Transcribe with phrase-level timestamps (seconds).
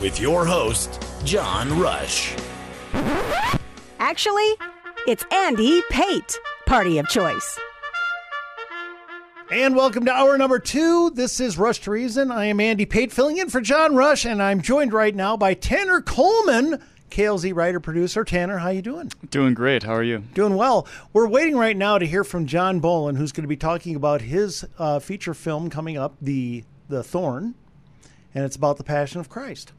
[0.00, 2.32] With your host, John Rush.
[3.98, 4.54] Actually,
[5.08, 7.58] it's Andy Pate, party of choice.
[9.50, 11.10] And welcome to hour number two.
[11.10, 12.30] This is Rush to Reason.
[12.30, 15.54] I am Andy Pate, filling in for John Rush, and I'm joined right now by
[15.54, 18.22] Tanner Coleman, KLZ writer producer.
[18.22, 19.10] Tanner, how you doing?
[19.30, 19.82] Doing great.
[19.82, 20.18] How are you?
[20.32, 20.86] Doing well.
[21.12, 24.20] We're waiting right now to hear from John Bolin, who's going to be talking about
[24.20, 27.54] his uh, feature film coming up, the the Thorn,
[28.32, 29.72] and it's about the Passion of Christ.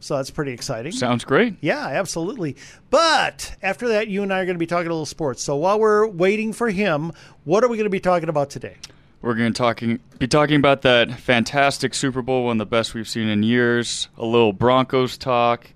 [0.00, 0.92] So that's pretty exciting.
[0.92, 1.56] Sounds great.
[1.60, 2.56] Yeah, absolutely.
[2.90, 5.42] But after that, you and I are going to be talking a little sports.
[5.42, 7.12] So while we're waiting for him,
[7.44, 8.76] what are we going to be talking about today?
[9.20, 12.94] We're going to talking be talking about that fantastic Super Bowl, one of the best
[12.94, 14.08] we've seen in years.
[14.16, 15.72] A little Broncos talk.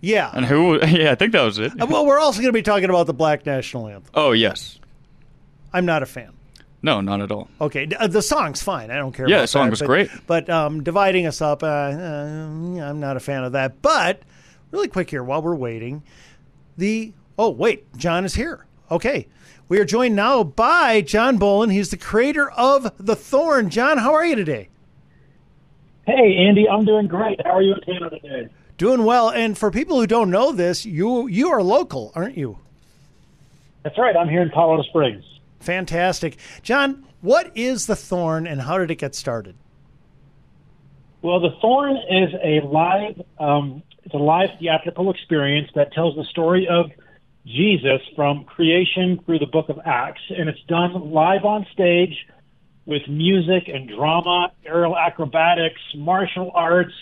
[0.00, 0.30] Yeah.
[0.32, 0.80] And who?
[0.86, 1.78] Yeah, I think that was it.
[1.78, 4.10] Uh, well, we're also going to be talking about the Black National Anthem.
[4.14, 4.78] Oh yes.
[5.72, 6.32] I'm not a fan.
[6.86, 7.48] No, not at all.
[7.60, 8.92] Okay, uh, the song's fine.
[8.92, 9.28] I don't care.
[9.28, 10.10] Yeah, about the song that, was but, great.
[10.28, 13.82] But um, dividing us up, uh, uh, I'm not a fan of that.
[13.82, 14.22] But
[14.70, 16.04] really quick here, while we're waiting,
[16.78, 18.66] the oh wait, John is here.
[18.88, 19.26] Okay,
[19.68, 21.72] we are joined now by John Bolin.
[21.72, 23.68] He's the creator of the Thorn.
[23.68, 24.68] John, how are you today?
[26.06, 27.44] Hey, Andy, I'm doing great.
[27.44, 28.48] How are you in Canada today?
[28.78, 29.30] Doing well.
[29.30, 32.60] And for people who don't know this, you you are local, aren't you?
[33.82, 34.16] That's right.
[34.16, 35.24] I'm here in Colorado Springs.
[35.60, 37.04] Fantastic, John.
[37.20, 39.56] What is the Thorn, and how did it get started?
[41.22, 46.24] Well, the Thorn is a live um, it's a live theatrical experience that tells the
[46.30, 46.92] story of
[47.44, 52.14] Jesus from creation through the Book of Acts, and it's done live on stage
[52.84, 56.94] with music and drama, aerial acrobatics, martial arts.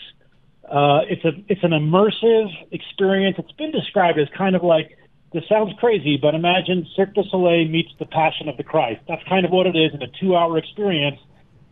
[0.67, 3.37] Uh, it's a it's an immersive experience.
[3.39, 4.97] It's been described as kind of like
[5.35, 9.01] this sounds crazy, but imagine Cirque du Soleil meets the Passion of the Christ.
[9.09, 11.19] That's kind of what it is in a two-hour experience.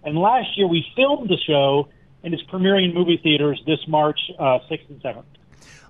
[0.03, 1.89] And last year we filmed the show,
[2.25, 5.23] and it's premiering in movie theaters this March uh, 6th and 7th.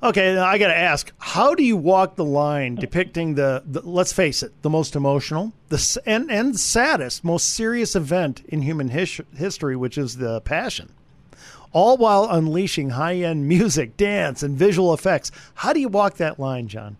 [0.02, 4.12] Okay, I got to ask, how do you walk the line depicting the, the let's
[4.12, 9.18] face it, the most emotional, the and and saddest, most serious event in human his,
[9.34, 10.92] history, which is the Passion,
[11.72, 15.30] all while unleashing high-end music, dance, and visual effects?
[15.54, 16.98] How do you walk that line, John?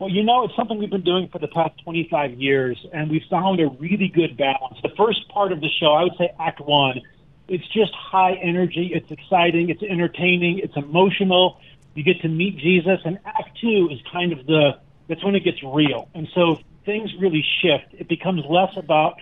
[0.00, 3.22] Well, you know, it's something we've been doing for the past 25 years, and we
[3.28, 4.78] found a really good balance.
[4.82, 7.02] The first part of the show, I would say Act One,
[7.48, 8.92] it's just high energy.
[8.94, 9.68] It's exciting.
[9.68, 10.60] It's entertaining.
[10.60, 11.60] It's emotional.
[11.94, 15.44] You get to meet Jesus, and Act Two is kind of the that's when it
[15.44, 16.08] gets real.
[16.14, 17.92] And so things really shift.
[17.92, 19.16] It becomes less about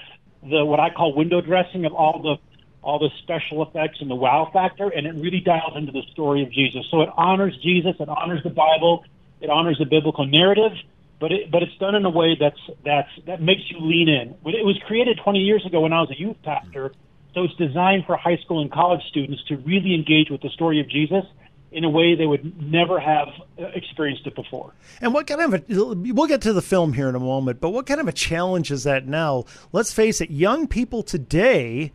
[0.44, 2.36] the what I call window dressing of all the
[2.82, 6.44] all the special effects and the wow factor, and it really dials into the story
[6.44, 6.86] of Jesus.
[6.88, 7.96] So it honors Jesus.
[7.98, 9.04] It honors the Bible.
[9.40, 10.72] It honors the biblical narrative,
[11.20, 14.30] but it, but it's done in a way that's that's that makes you lean in.
[14.30, 16.92] It was created 20 years ago when I was a youth pastor,
[17.34, 20.80] so it's designed for high school and college students to really engage with the story
[20.80, 21.24] of Jesus
[21.70, 23.28] in a way they would never have
[23.58, 24.72] uh, experienced it before.
[25.00, 27.70] And what kind of a, we'll get to the film here in a moment, but
[27.70, 29.44] what kind of a challenge is that now?
[29.72, 31.92] Let's face it, young people today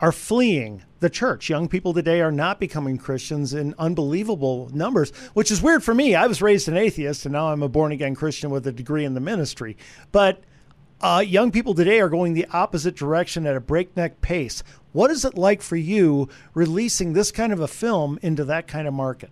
[0.00, 1.48] are fleeing the church.
[1.48, 6.14] Young people today are not becoming Christians in unbelievable numbers, which is weird for me.
[6.14, 9.04] I was raised an atheist and now I'm a born again Christian with a degree
[9.04, 9.76] in the ministry.
[10.12, 10.42] But
[11.00, 14.62] uh, young people today are going the opposite direction at a breakneck pace.
[14.92, 18.88] What is it like for you releasing this kind of a film into that kind
[18.88, 19.30] of market?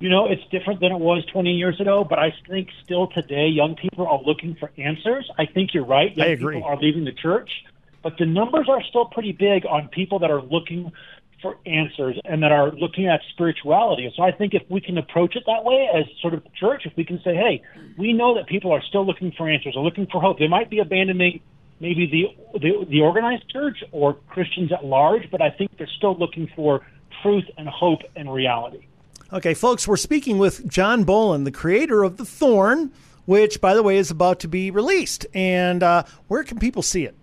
[0.00, 3.46] You know, it's different than it was 20 years ago, but I think still today,
[3.46, 5.30] young people are looking for answers.
[5.38, 6.14] I think you're right.
[6.16, 6.56] Young I agree.
[6.56, 7.64] people are leaving the church,
[8.04, 10.92] but the numbers are still pretty big on people that are looking
[11.42, 14.12] for answers and that are looking at spirituality.
[14.16, 16.96] So I think if we can approach it that way as sort of church, if
[16.96, 17.62] we can say, hey,
[17.98, 20.38] we know that people are still looking for answers, are looking for hope.
[20.38, 21.40] They might be abandoning
[21.80, 26.16] maybe the, the the organized church or Christians at large, but I think they're still
[26.16, 26.86] looking for
[27.22, 28.86] truth and hope and reality.
[29.32, 32.92] Okay, folks, we're speaking with John Bolin, the creator of The Thorn,
[33.24, 35.26] which, by the way, is about to be released.
[35.34, 37.16] And uh, where can people see it?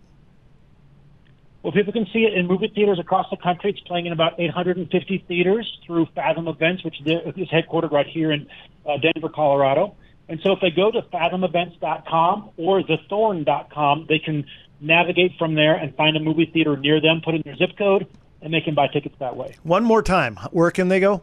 [1.63, 3.69] Well, people can see it in movie theaters across the country.
[3.69, 8.48] It's playing in about 850 theaters through Fathom Events, which is headquartered right here in
[8.86, 9.96] uh, Denver, Colorado.
[10.28, 14.46] And so if they go to fathomevents.com or thethorn.com, they can
[14.80, 18.07] navigate from there and find a movie theater near them, put in their zip code,
[18.42, 19.56] and they can buy tickets that way.
[19.64, 20.38] One more time.
[20.52, 21.22] Where can they go?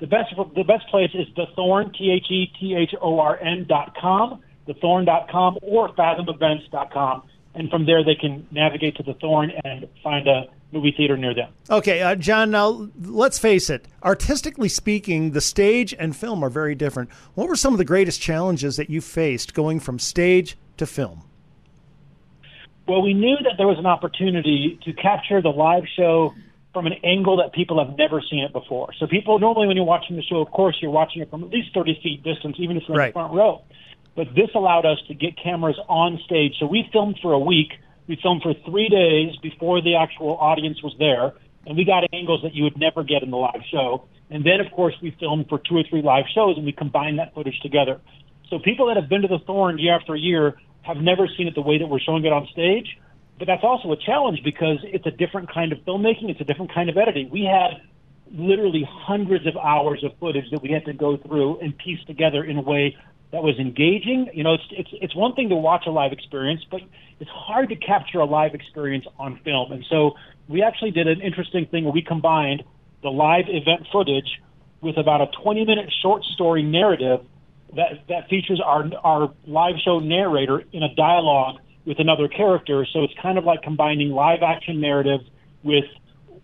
[0.00, 3.36] The best the best place is the Thorn T H E T H O R
[3.36, 8.46] N dot com, thethorn dot com, or fathomevents dot com, and from there they can
[8.50, 11.52] navigate to the Thorn and find a movie theater near them.
[11.70, 12.50] Okay, uh, John.
[12.50, 13.86] Now let's face it.
[14.02, 17.10] Artistically speaking, the stage and film are very different.
[17.34, 21.22] What were some of the greatest challenges that you faced going from stage to film?
[22.86, 26.34] Well, we knew that there was an opportunity to capture the live show
[26.72, 28.92] from an angle that people have never seen it before.
[28.98, 31.50] So people normally when you're watching the show, of course, you're watching it from at
[31.50, 33.08] least 30 feet distance, even if it's in right.
[33.08, 33.62] the front row.
[34.18, 36.54] But this allowed us to get cameras on stage.
[36.58, 37.70] So we filmed for a week.
[38.08, 41.34] We filmed for three days before the actual audience was there,
[41.66, 44.08] and we got angles that you would never get in the live show.
[44.28, 47.20] And then, of course, we filmed for two or three live shows, and we combined
[47.20, 48.00] that footage together.
[48.50, 51.54] So people that have been to the Thorn year after year have never seen it
[51.54, 52.98] the way that we're showing it on stage
[53.38, 56.28] but that's also a challenge because it's a different kind of filmmaking.
[56.28, 57.30] It's a different kind of editing.
[57.30, 57.80] We had
[58.32, 62.44] literally hundreds of hours of footage that we had to go through and piece together
[62.44, 62.96] in a way
[63.32, 64.28] that was engaging.
[64.32, 66.80] You know, it's it's it's one thing to watch a live experience, but
[67.20, 69.72] it's hard to capture a live experience on film.
[69.72, 70.12] And so
[70.48, 72.62] we actually did an interesting thing where we combined
[73.02, 74.40] the live event footage
[74.80, 77.20] with about a 20 minute short story narrative
[77.76, 82.86] that that features our our live show narrator in a dialogue with another character.
[82.92, 85.20] So it's kind of like combining live action narrative
[85.62, 85.84] with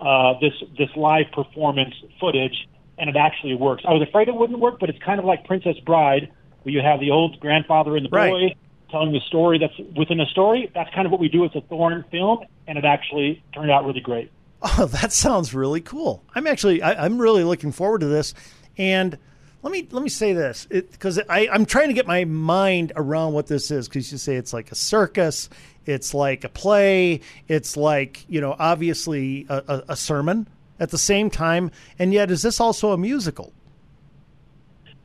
[0.01, 3.85] uh, this this live performance footage, and it actually works.
[3.87, 6.31] I was afraid it wouldn't work, but it's kind of like Princess Bride,
[6.65, 8.59] where you have the old grandfather and the boy right.
[8.91, 10.71] telling the story that's within a story.
[10.75, 13.85] That's kind of what we do with the Thorn film, and it actually turned out
[13.87, 14.31] really great.
[14.79, 16.25] Oh, that sounds really cool.
[16.35, 18.33] I'm actually I, I'm really looking forward to this,
[18.79, 19.19] and
[19.65, 23.47] let me let me say this because I'm trying to get my mind around what
[23.47, 25.51] this is because you say it's like a circus,
[25.85, 30.49] it's like a play, it's like you know obviously a, a, a sermon
[30.81, 33.53] at the same time, and yet is this also a musical?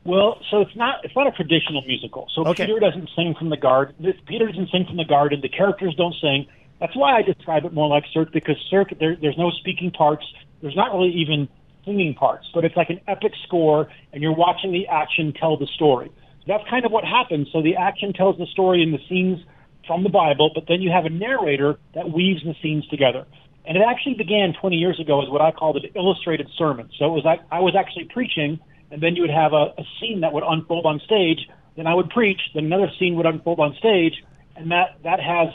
[0.10, 2.28] Well, so it's not it's not a traditional musical.
[2.34, 2.66] So okay.
[2.66, 3.94] Peter doesn't sing from the garden.
[4.26, 5.40] Peter doesn't sing from the garden.
[5.40, 6.48] The characters don't sing.
[6.80, 10.26] That's why I describe it more like Cirque because Cirque there, there's no speaking parts.
[10.64, 11.48] There's not really even
[11.86, 15.68] singing parts, but it's like an epic score, and you're watching the action tell the
[15.68, 16.12] story.
[16.40, 17.48] So that's kind of what happens.
[17.54, 19.38] So the action tells the story in the scenes
[19.86, 23.28] from the Bible, but then you have a narrator that weaves the scenes together.
[23.68, 26.90] And it actually began 20 years ago as what I called an illustrated sermon.
[26.98, 28.60] So it was like I was actually preaching,
[28.92, 31.48] and then you would have a, a scene that would unfold on stage.
[31.76, 34.24] Then I would preach, then another scene would unfold on stage,
[34.56, 35.50] and that that has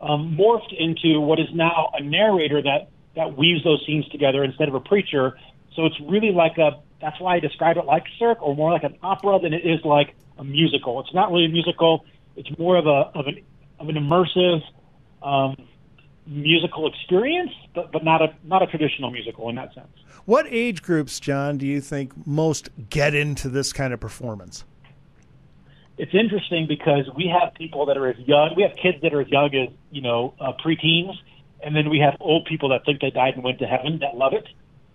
[0.00, 4.68] um, morphed into what is now a narrator that that weaves those scenes together instead
[4.68, 5.38] of a preacher.
[5.74, 6.80] So it's really like a.
[7.00, 9.82] That's why I describe it like Cirque, or more like an opera than it is
[9.84, 11.00] like a musical.
[11.00, 12.04] It's not really a musical.
[12.36, 13.40] It's more of a of an
[13.78, 14.62] of an immersive
[15.22, 15.56] um,
[16.30, 19.88] musical experience, but but not a not a traditional musical in that sense.
[20.24, 24.64] What age groups, John, do you think most get into this kind of performance?
[25.98, 28.54] It's interesting because we have people that are as young.
[28.56, 31.14] We have kids that are as young as you know uh, preteens,
[31.62, 34.16] and then we have old people that think they died and went to heaven that
[34.16, 34.46] love it.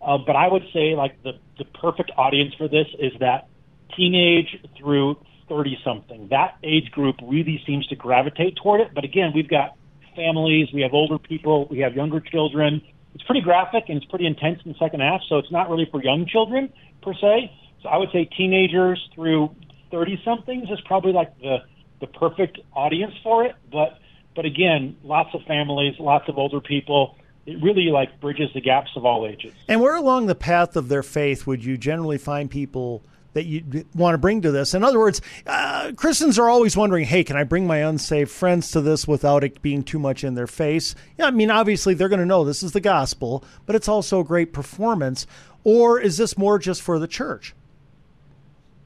[0.01, 3.49] Uh, but I would say like the the perfect audience for this is that
[3.95, 5.17] teenage through
[5.49, 6.27] 30 something.
[6.29, 8.93] That age group really seems to gravitate toward it.
[8.93, 9.75] But again, we've got
[10.15, 12.81] families, we have older people, we have younger children.
[13.13, 15.87] It's pretty graphic and it's pretty intense in the second half, so it's not really
[15.89, 17.51] for young children per se.
[17.81, 19.55] So I would say teenagers through
[19.91, 21.57] 30 somethings is probably like the
[22.01, 23.55] the perfect audience for it.
[23.71, 23.99] But
[24.35, 28.91] but again, lots of families, lots of older people it really like bridges the gaps
[28.95, 29.53] of all ages.
[29.67, 33.03] And where along the path of their faith would you generally find people
[33.35, 34.73] that you want to bring to this?
[34.73, 38.71] In other words, uh, Christians are always wondering, hey, can I bring my unsaved friends
[38.71, 40.95] to this without it being too much in their face?
[41.17, 44.21] Yeah, I mean, obviously they're going to know this is the gospel, but it's also
[44.21, 45.27] a great performance.
[45.65, 47.53] Or is this more just for the church?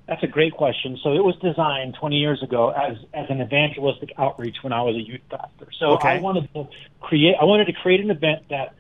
[0.08, 0.98] That's a great question.
[1.04, 4.96] So it was designed 20 years ago as as an evangelistic outreach when I was
[4.96, 5.68] a youth pastor.
[5.78, 6.10] So okay.
[6.10, 6.68] I wanted to
[7.00, 8.74] create I wanted to create an event that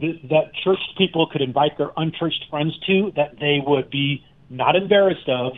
[0.00, 5.28] that church people could invite their unchurched friends to that they would be not embarrassed
[5.28, 5.52] of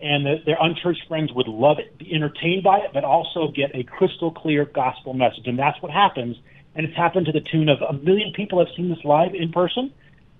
[0.00, 3.74] and that their unchurched friends would love it, be entertained by it, but also get
[3.74, 5.46] a crystal clear gospel message.
[5.46, 6.36] And that's what happens.
[6.74, 9.50] And it's happened to the tune of a million people have seen this live in
[9.50, 9.92] person.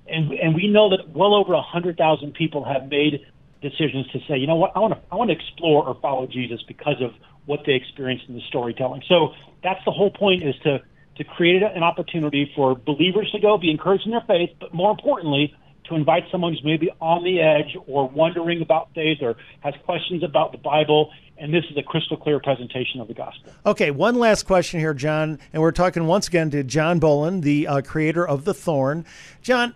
[0.06, 3.26] And, and we know that well over a 100,000 people have made
[3.60, 6.26] decisions to say, you know what, I want to I want to explore or follow
[6.26, 7.10] Jesus because of
[7.46, 9.02] what they experienced in the storytelling.
[9.08, 10.80] So that's the whole point is to
[11.16, 14.92] to create an opportunity for believers to go be encouraged in their faith, but more
[14.92, 15.52] importantly,
[15.88, 20.22] to invite someone who's maybe on the edge or wondering about faith or has questions
[20.22, 21.10] about the Bible.
[21.36, 23.52] And this is a crystal clear presentation of the gospel.
[23.64, 25.38] Okay, one last question here, John.
[25.52, 29.04] And we're talking once again to John Bolin, the uh, creator of The Thorn.
[29.40, 29.74] John,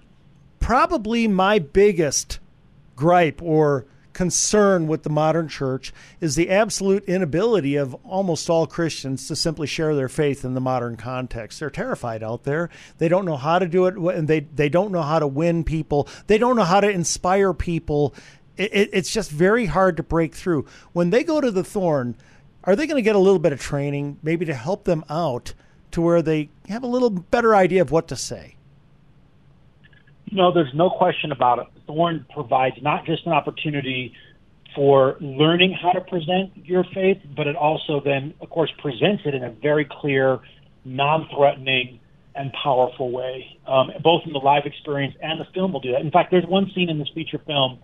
[0.59, 2.41] probably my biggest
[2.97, 9.27] gripe or concern with the modern church is the absolute inability of almost all Christians
[9.29, 11.61] to simply share their faith in the modern context.
[11.61, 12.71] They're terrified out there.
[12.99, 15.65] They don't know how to do it, and they, they don't know how to win
[15.65, 16.09] people.
[16.27, 18.15] They don't know how to inspire people.
[18.57, 20.67] It, it, it's just very hard to break through.
[20.93, 22.17] When they go to the thorn,
[22.65, 25.55] are they going to get a little bit of training, maybe to help them out
[25.93, 28.57] to where they have a little better idea of what to say?
[30.31, 31.67] No, there's no question about it.
[31.87, 34.15] Thorn provides not just an opportunity
[34.75, 39.35] for learning how to present your faith, but it also then, of course, presents it
[39.35, 40.41] in a very clear,
[40.85, 42.01] non threatening,
[42.35, 43.59] and powerful way.
[43.67, 46.01] Um, both in the live experience and the film will do that.
[46.01, 47.79] In fact, there's one scene in this feature film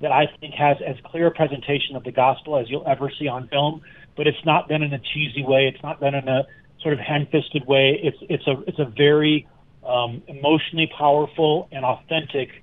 [0.00, 3.28] that I think has as clear a presentation of the gospel as you'll ever see
[3.28, 3.82] on film,
[4.16, 5.70] but it's not done in a cheesy way.
[5.72, 6.42] It's not done in a
[6.82, 8.00] sort of hand-fisted way.
[8.02, 9.46] It's it's a it's a very
[9.86, 12.61] um, emotionally powerful and authentic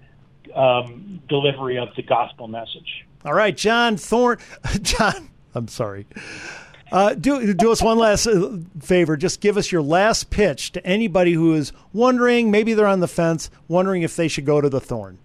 [0.55, 3.05] um, delivery of the gospel message.
[3.25, 4.39] All right, John Thorn.
[4.81, 6.07] John, I'm sorry.
[6.91, 9.15] Uh, do do us one last uh, favor.
[9.15, 13.07] Just give us your last pitch to anybody who is wondering, maybe they're on the
[13.07, 15.19] fence, wondering if they should go to the Thorn.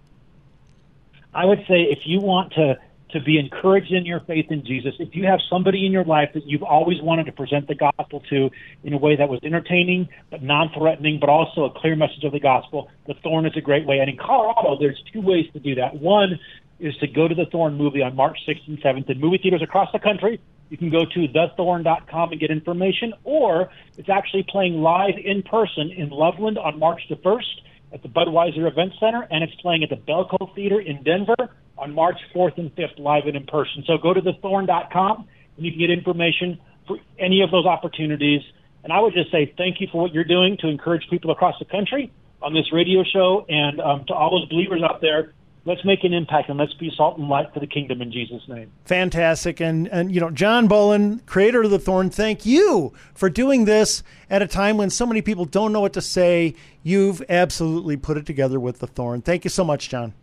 [1.33, 2.77] I would say if you want to
[3.15, 4.93] to be encouraged in your faith in Jesus.
[4.99, 8.21] If you have somebody in your life that you've always wanted to present the gospel
[8.29, 8.49] to
[8.83, 12.41] in a way that was entertaining but non-threatening, but also a clear message of the
[12.41, 13.99] gospel, the Thorn is a great way.
[13.99, 15.95] And in Colorado, there's two ways to do that.
[15.95, 16.37] One
[16.81, 19.61] is to go to the Thorn movie on March 6th and 7th in movie theaters
[19.63, 20.41] across the country.
[20.69, 25.89] You can go to thethorn.com and get information, or it's actually playing live in person
[25.95, 29.89] in Loveland on March the 1st at the Budweiser Event Center, and it's playing at
[29.89, 33.83] the Bellco Theater in Denver on March 4th and 5th, live and in person.
[33.85, 35.27] So go to thethorn.com
[35.57, 38.41] and you can get information for any of those opportunities.
[38.83, 41.57] And I would just say thank you for what you're doing to encourage people across
[41.59, 45.33] the country on this radio show, and um, to all those believers out there
[45.65, 48.47] let's make an impact and let's be salt and light for the kingdom in Jesus'
[48.47, 48.71] name.
[48.85, 49.59] Fantastic.
[49.59, 54.03] And, and you know, John Bolin, creator of The Thorn, thank you for doing this
[54.29, 56.55] at a time when so many people don't know what to say.
[56.83, 59.21] You've absolutely put it together with The Thorn.
[59.21, 60.13] Thank you so much, John.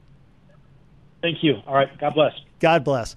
[1.22, 1.62] Thank you.
[1.66, 1.96] All right.
[1.98, 2.34] God bless.
[2.60, 3.16] God bless.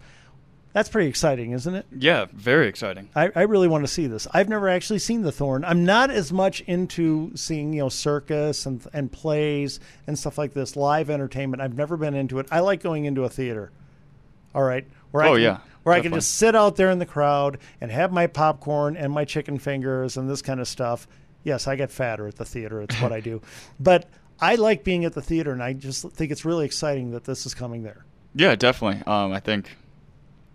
[0.75, 1.85] That's pretty exciting, isn't it?
[1.97, 3.07] Yeah, very exciting.
[3.15, 4.27] I, I really want to see this.
[4.33, 5.63] I've never actually seen The Thorn.
[5.63, 10.53] I'm not as much into seeing, you know, circus and and plays and stuff like
[10.53, 11.61] this, live entertainment.
[11.61, 12.47] I've never been into it.
[12.51, 13.71] I like going into a theater.
[14.53, 14.85] All right.
[15.11, 15.57] Where oh, I can, yeah.
[15.83, 15.97] Where definitely.
[15.97, 19.23] I can just sit out there in the crowd and have my popcorn and my
[19.23, 21.07] chicken fingers and this kind of stuff.
[21.45, 22.81] Yes, I get fatter at the theater.
[22.81, 23.41] It's what I do.
[23.79, 24.09] But
[24.39, 27.45] I like being at the theater, and I just think it's really exciting that this
[27.45, 28.05] is coming there.
[28.35, 29.01] Yeah, definitely.
[29.07, 29.75] Um, I think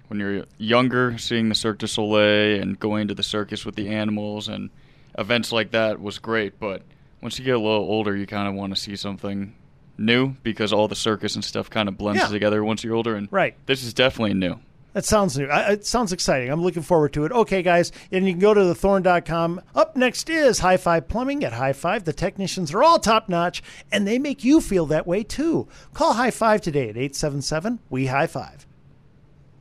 [0.08, 3.88] when you're younger, seeing the Cirque du Soleil and going to the circus with the
[3.88, 4.70] animals and
[5.18, 6.58] events like that was great.
[6.60, 6.82] But
[7.22, 9.54] once you get a little older, you kind of want to see something
[9.96, 12.28] new because all the circus and stuff kind of blends Yeah.
[12.28, 13.14] together once you're older.
[13.16, 13.54] And Right.
[13.66, 14.58] this is definitely new.
[14.92, 15.46] That sounds new.
[15.46, 16.50] I, it sounds exciting.
[16.50, 17.32] I'm looking forward to it.
[17.32, 19.60] Okay, guys, and you can go to thethorn.com.
[19.74, 22.04] Up next is High Five Plumbing at High Five.
[22.04, 25.68] The technicians are all top notch, and they make you feel that way too.
[25.94, 28.66] Call High Five today at 877 We High Five.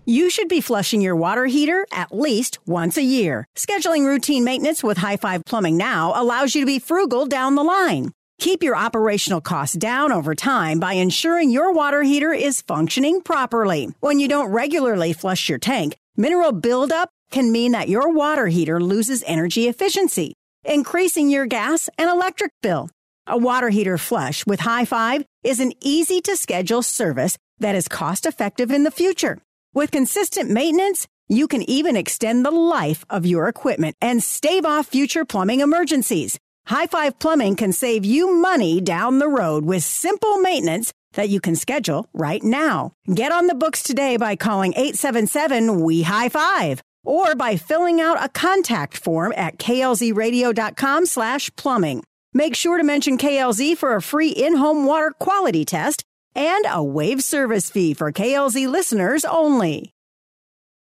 [0.06, 3.46] You should be flushing your water heater at least once a year.
[3.56, 7.64] Scheduling routine maintenance with High Five Plumbing now allows you to be frugal down the
[7.64, 8.12] line.
[8.40, 13.90] Keep your operational costs down over time by ensuring your water heater is functioning properly.
[14.00, 18.82] When you don't regularly flush your tank, mineral buildup can mean that your water heater
[18.82, 22.90] loses energy efficiency, increasing your gas and electric bill.
[23.28, 27.90] A water heater flush with High Five is an easy to schedule service that is
[27.90, 29.40] cost effective in the future.
[29.74, 34.88] With consistent maintenance, you can even extend the life of your equipment and stave off
[34.88, 36.40] future plumbing emergencies.
[36.68, 41.42] High Five Plumbing can save you money down the road with simple maintenance that you
[41.42, 42.94] can schedule right now.
[43.14, 48.24] Get on the books today by calling 877 We High Five or by filling out
[48.24, 52.04] a contact form at klzradio.com slash plumbing.
[52.34, 56.04] Make sure to mention KLZ for a free in-home water quality test
[56.36, 59.92] and a waive service fee for KLZ listeners only.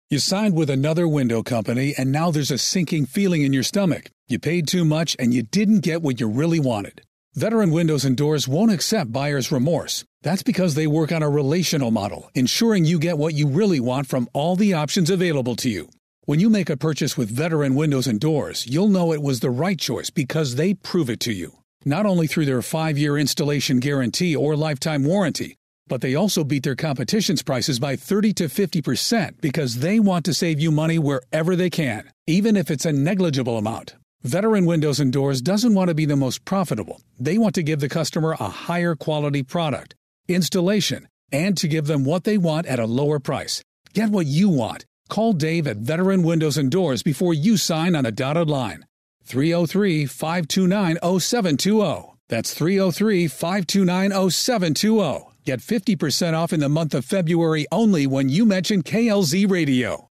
[0.09, 4.11] You signed with another window company, and now there's a sinking feeling in your stomach.
[4.33, 7.03] You paid too much and you didn't get what you really wanted.
[7.35, 10.07] Veteran Windows and Doors won't accept buyer's remorse.
[10.23, 14.07] That's because they work on a relational model, ensuring you get what you really want
[14.07, 15.91] from all the options available to you.
[16.25, 19.51] When you make a purchase with Veteran Windows and Doors, you'll know it was the
[19.51, 21.59] right choice because they prove it to you.
[21.85, 25.57] Not only through their five year installation guarantee or lifetime warranty,
[25.89, 30.33] but they also beat their competition's prices by 30 to 50% because they want to
[30.33, 33.95] save you money wherever they can, even if it's a negligible amount.
[34.25, 37.01] Veteran Windows and Doors doesn't want to be the most profitable.
[37.19, 39.97] They want to give the customer a higher quality product,
[40.29, 43.65] installation, and to give them what they want at a lower price.
[43.95, 44.85] Get what you want.
[45.09, 48.87] Call Dave at Veteran Windows and Doors before you sign on a dotted line.
[49.25, 52.15] 303 529 0720.
[52.29, 55.33] That's 303 529 0720.
[55.45, 60.12] Get 50% off in the month of February only when you mention KLZ Radio.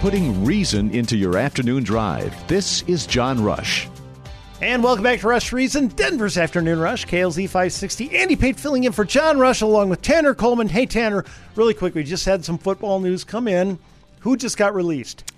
[0.00, 2.46] Putting reason into your afternoon drive.
[2.46, 3.88] This is John Rush.
[4.60, 8.16] And welcome back to Rush Reason, Denver's Afternoon Rush, KLZ 560.
[8.16, 10.68] Andy Pate filling in for John Rush along with Tanner Coleman.
[10.68, 11.24] Hey, Tanner,
[11.56, 13.76] really quick, we just had some football news come in.
[14.20, 15.32] Who just got released?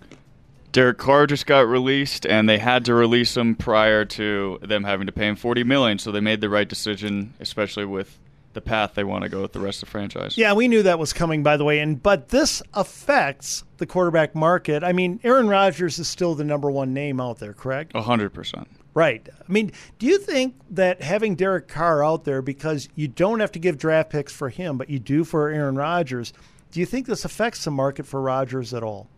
[0.73, 5.07] Derek Carr just got released, and they had to release him prior to them having
[5.07, 5.99] to pay him forty million.
[5.99, 8.19] So they made the right decision, especially with
[8.53, 10.37] the path they want to go with the rest of the franchise.
[10.37, 11.79] Yeah, we knew that was coming, by the way.
[11.79, 14.83] And but this affects the quarterback market.
[14.83, 17.95] I mean, Aaron Rodgers is still the number one name out there, correct?
[17.95, 18.69] hundred percent.
[18.93, 19.29] Right.
[19.49, 23.53] I mean, do you think that having Derek Carr out there because you don't have
[23.53, 26.33] to give draft picks for him, but you do for Aaron Rodgers?
[26.73, 29.09] Do you think this affects the market for Rodgers at all?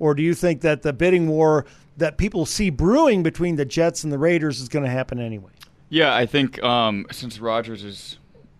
[0.00, 1.64] Or do you think that the bidding war
[1.96, 5.50] that people see brewing between the Jets and the Raiders is going to happen anyway?
[5.88, 8.18] Yeah, I think um, since Rodgers is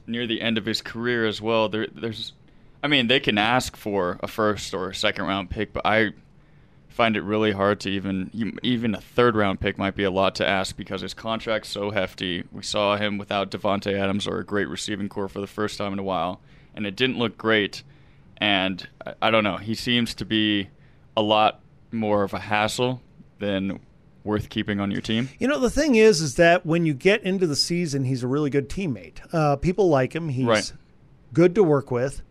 [0.09, 2.33] near the end of his career as well, there, there's,
[2.83, 6.12] I mean, they can ask for a first or a second round pick, but I
[6.88, 10.35] find it really hard to even even a third round pick might be a lot
[10.35, 12.43] to ask because his contract's so hefty.
[12.50, 15.93] We saw him without Davante Adams or a great receiving corps for the first time
[15.93, 16.41] in a while,
[16.75, 17.85] and it didn't look great.
[18.39, 20.71] And I, I don't know, he seems to be
[21.17, 21.61] a lot
[21.93, 23.00] more of a hassle
[23.39, 23.80] than
[24.28, 25.28] worth keeping on your team.
[25.41, 28.28] You know, the thing is, is that when you get into the season, he's a
[28.28, 29.19] really good teammate.
[29.34, 30.28] Uh, people like him.
[30.28, 30.73] He's Right.
[31.32, 32.23] good to work with.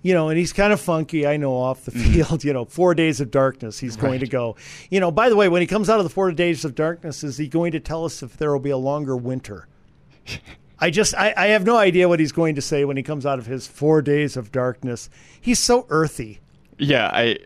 [0.00, 1.26] You know, and he's kind of funky.
[1.26, 2.12] I know off the Mm-hmm.
[2.12, 2.44] field.
[2.48, 3.80] You know, four days of darkness.
[3.80, 4.54] He's going to go.
[4.90, 7.24] You know, by the way, when he comes out of the four days of darkness,
[7.24, 9.66] is he going to tell us if there will be a longer winter?
[10.80, 13.26] I just, I, I have no idea what he's going to say when he comes
[13.26, 15.10] out of his four days of darkness.
[15.40, 16.38] He's so earthy.
[16.78, 17.38] Yeah, I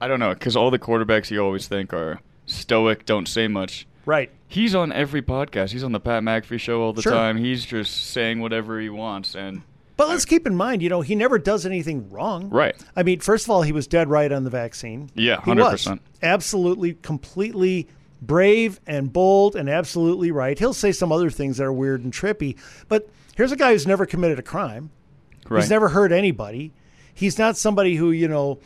[0.00, 3.86] I don't know because all the quarterbacks you always think are stoic, don't say much.
[4.04, 4.30] Right.
[4.48, 5.72] He's on every podcast.
[5.72, 7.12] He's on the Pat McAfee show all the Sure.
[7.12, 7.36] time.
[7.36, 9.62] He's just saying whatever he wants, and
[9.96, 12.50] But let's keep in mind, you know, he never does anything wrong.
[12.50, 12.76] Right.
[12.94, 15.08] I mean, first of all, he was dead right on the vaccine.
[15.14, 15.86] Yeah, He was.
[15.86, 16.00] 100%.
[16.22, 17.88] Absolutely, completely
[18.22, 20.58] brave and bold and absolutely right.
[20.58, 22.56] He'll say some other things that are weird and trippy,
[22.88, 24.90] but here's a guy who's never committed a crime.
[25.48, 25.62] Right.
[25.62, 26.72] He's never hurt anybody.
[27.14, 28.58] He's not somebody who, you know,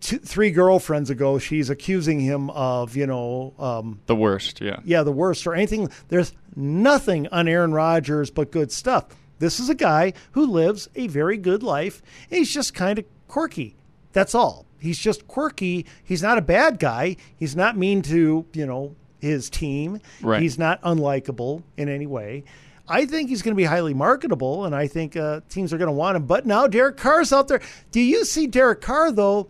[0.00, 4.60] two, three girlfriends ago, she's accusing him of, you know, um, the worst.
[4.60, 4.80] Yeah.
[4.84, 5.88] yeah, the worst or anything.
[6.08, 9.06] There's nothing on Aaron Rodgers but good stuff.
[9.38, 12.00] This is a guy who lives a very good life.
[12.30, 13.76] He's just kind of quirky.
[14.12, 14.66] That's all.
[14.78, 15.86] He's just quirky.
[16.04, 17.16] He's not a bad guy.
[17.36, 20.00] He's not mean to, you know, his team.
[20.22, 20.40] Right.
[20.40, 22.44] He's not unlikable in any way.
[22.88, 25.88] I think he's going to be highly marketable, and I think uh, teams are going
[25.88, 26.26] to want him.
[26.26, 27.60] But now Derek Carr's out there.
[27.90, 29.48] Do you see Derek Carr, though?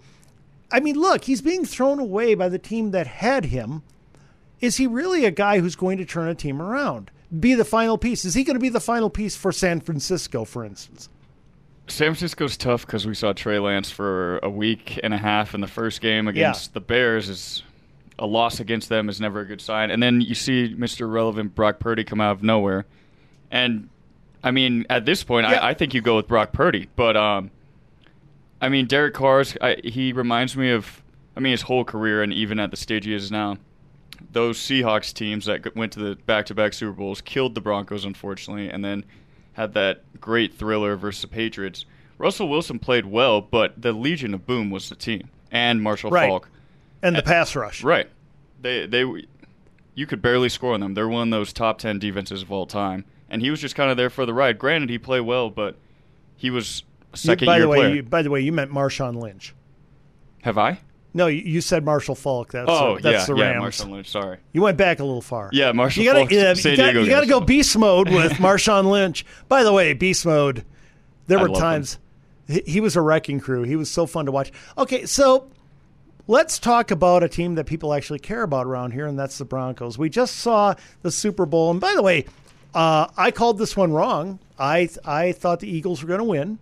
[0.70, 3.83] I mean, look, he's being thrown away by the team that had him
[4.61, 7.11] is he really a guy who's going to turn a team around?
[7.38, 8.24] Be the final piece?
[8.24, 11.09] Is he going to be the final piece for San Francisco, for instance?
[11.88, 15.61] San Francisco's tough because we saw Trey Lance for a week and a half in
[15.61, 17.29] the first game against the Bears.
[17.29, 17.62] Is
[18.18, 19.90] a loss against them is never a good sign.
[19.90, 21.11] And then you see Mr.
[21.11, 22.87] Relevant Brock Purdy come out of nowhere,
[23.50, 23.88] and
[24.42, 25.61] I mean at this point Yeah.
[25.61, 26.88] I, I think you go with Brock Purdy.
[26.96, 27.50] But um,
[28.61, 31.03] I mean Derek Carr's I, he reminds me of
[31.37, 33.59] I mean his whole career and even at the stage he is now.
[34.33, 38.85] Those Seahawks teams that went to the back-to-back Super Bowls killed the Broncos, unfortunately, and
[38.85, 39.05] then
[39.53, 41.85] had that great thriller versus the Patriots.
[42.19, 46.29] Russell Wilson played well, but the Legion of Boom was the team, and Marshall Right.
[46.29, 46.49] Faulk.
[47.03, 47.85] And the pass rush.
[47.85, 48.09] Right.
[48.61, 49.05] They they
[49.95, 50.95] you could barely score on them.
[50.95, 53.05] They're one of those top 10 defenses of all time.
[53.29, 54.59] And he was just kind of there for the ride.
[54.59, 55.77] Granted, he played well, but
[56.37, 57.95] he was a You- by year the way, player.
[57.95, 59.55] you, by the way, you meant Marshawn Lynch.
[60.42, 60.81] Have I?
[61.14, 62.53] No, you, you said Marshall Faulk.
[62.53, 63.81] That's oh, uh, that's yeah, the yeah, Rams.
[63.81, 64.11] Marshawn Lynch.
[64.11, 64.37] Sorry.
[64.53, 65.49] You went back a little far.
[65.51, 68.11] Yeah, Marshall You gotta, Faulk, yeah, San you gotta, Diego you gotta go beast mode
[68.11, 69.25] with Marshawn Lynch.
[69.49, 70.64] By the way, beast mode.
[71.27, 71.99] There were times.
[72.47, 73.62] He, he was a wrecking crew.
[73.62, 74.53] He was so fun to watch.
[74.77, 75.51] Okay, so
[76.27, 79.45] let's talk about a team that people actually care about around here, and that's the
[79.47, 79.97] Broncos.
[79.97, 82.27] We just saw the Super Bowl, and by the way,
[82.75, 84.38] uh, I called this one wrong.
[84.59, 86.59] I I thought the Eagles were going to win.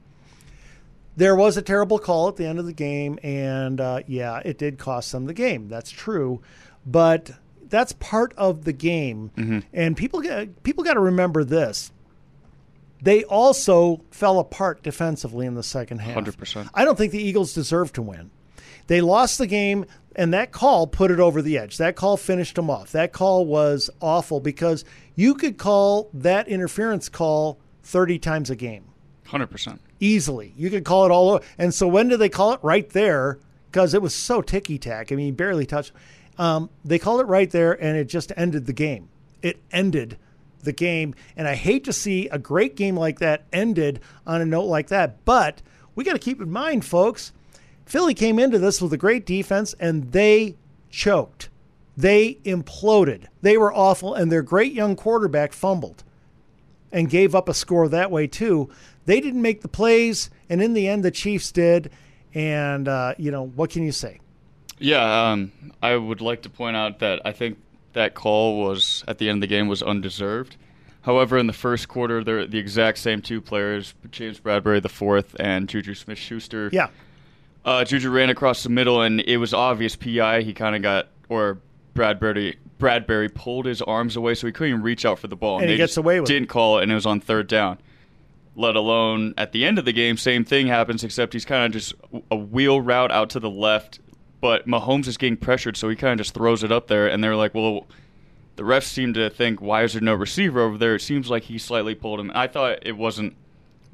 [1.17, 4.59] There was a terrible call at the end of the game, and uh, yeah, it
[4.59, 5.69] did cost them the game.
[5.69, 6.43] That's true,
[6.85, 7.31] but
[7.69, 9.31] that's part of the game.
[9.37, 9.61] Mm-hmm.
[9.73, 11.93] And people get, people got to remember this.
[13.03, 16.17] They also fell apart defensively in the second half.
[16.17, 16.71] 100%.
[16.73, 18.31] I don't think the Eagles deserved to win.
[18.87, 21.77] They lost the game, and that call put it over the edge.
[21.77, 22.93] That call finished them off.
[22.93, 28.85] That call was awful because you could call that interference call 30 times a game
[29.27, 29.81] Hundred percent.
[30.01, 30.53] easily.
[30.57, 31.45] You could call it all over.
[31.59, 32.61] And so when did they call it?
[32.63, 33.39] Right there,
[33.71, 35.11] because it was so ticky tack.
[35.11, 35.93] I mean, barely touched.
[36.39, 39.09] Um, they called it right there, and it just ended the game.
[39.43, 40.19] It ended
[40.63, 44.47] the game, and I hate to see a great game like that ended on a
[44.47, 45.25] note like that.
[45.25, 45.63] But
[45.95, 47.33] we got to keep in mind, folks.
[47.87, 50.57] Philly came into this with a great defense, and they
[50.91, 51.49] choked.
[51.97, 53.27] They imploded.
[53.43, 56.03] They were awful, and their great young quarterback fumbled
[56.91, 58.71] and gave up a score that way too.
[59.07, 61.91] They didn't make the plays, and in the end, the Chiefs did.
[62.35, 64.21] And uh, you know what can you say?
[64.79, 67.59] Yeah, um, I would like to point out that I think
[67.93, 70.57] that call was at the end of the game was undeserved.
[71.03, 75.37] However, in the first quarter, they're the exact same two players, James Bradberry the fourth
[75.39, 76.71] and Juju Smith-Schuster.
[76.73, 76.89] Yeah,
[77.65, 80.43] Uh, Juju ran across the middle, and it was obvious PI.
[80.43, 81.59] He kind of got, or
[81.95, 85.59] Bradberry Bradberry pulled his arms away, so he couldn't even reach out for the ball.
[85.61, 86.33] And he they gets away with it.
[86.33, 87.79] Didn't call it, and it was on third down.
[88.57, 91.73] Let alone at the end of the game, same thing happens, except he's kind of
[91.73, 91.95] just
[92.31, 93.99] a wheel route out to the left.
[94.41, 97.25] But Mahomes is getting pressured, so he kind of just throws it up there, and
[97.25, 97.87] they're like, "Well,
[98.57, 100.95] the refs seem to think, why is there no receiver over there?
[100.95, 103.35] It seems like he slightly pulled him." I thought it wasn't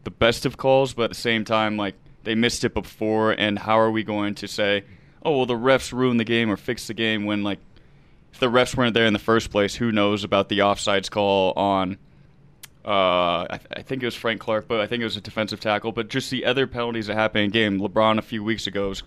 [0.05, 1.95] the best of calls, but at the same time, like
[2.25, 4.85] they missed it before, and how are we going to say,
[5.25, 7.61] "Oh, well, the refs ruined the game or fixed the game" when like
[8.33, 11.53] if the refs weren't there in the first place, who knows about the offsides call
[11.57, 11.97] on?
[12.91, 15.21] Uh, I, th- I think it was Frank Clark, but I think it was a
[15.21, 15.93] defensive tackle.
[15.93, 17.79] But just the other penalties that happened in game.
[17.79, 19.05] LeBron a few weeks ago was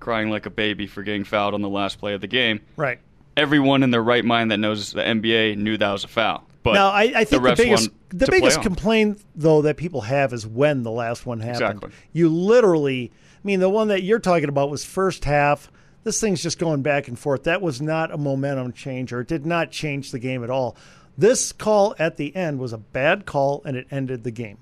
[0.00, 2.60] crying like a baby for getting fouled on the last play of the game.
[2.76, 2.98] right.
[3.36, 6.44] Everyone in their right mind that knows the NBA knew that was a foul.
[6.64, 10.32] But now I, I think the, refs biggest the biggest complaint though that people have
[10.32, 11.76] is when the last one happened.
[11.76, 11.90] Exactly.
[12.12, 15.70] You literally, I mean, the one that you're talking about was first half.
[16.02, 17.44] This thing's just going back and forth.
[17.44, 19.20] That was not a momentum changer.
[19.20, 20.76] It did not change the game at all.
[21.20, 24.56] This call at the end was a bad call and it ended the game.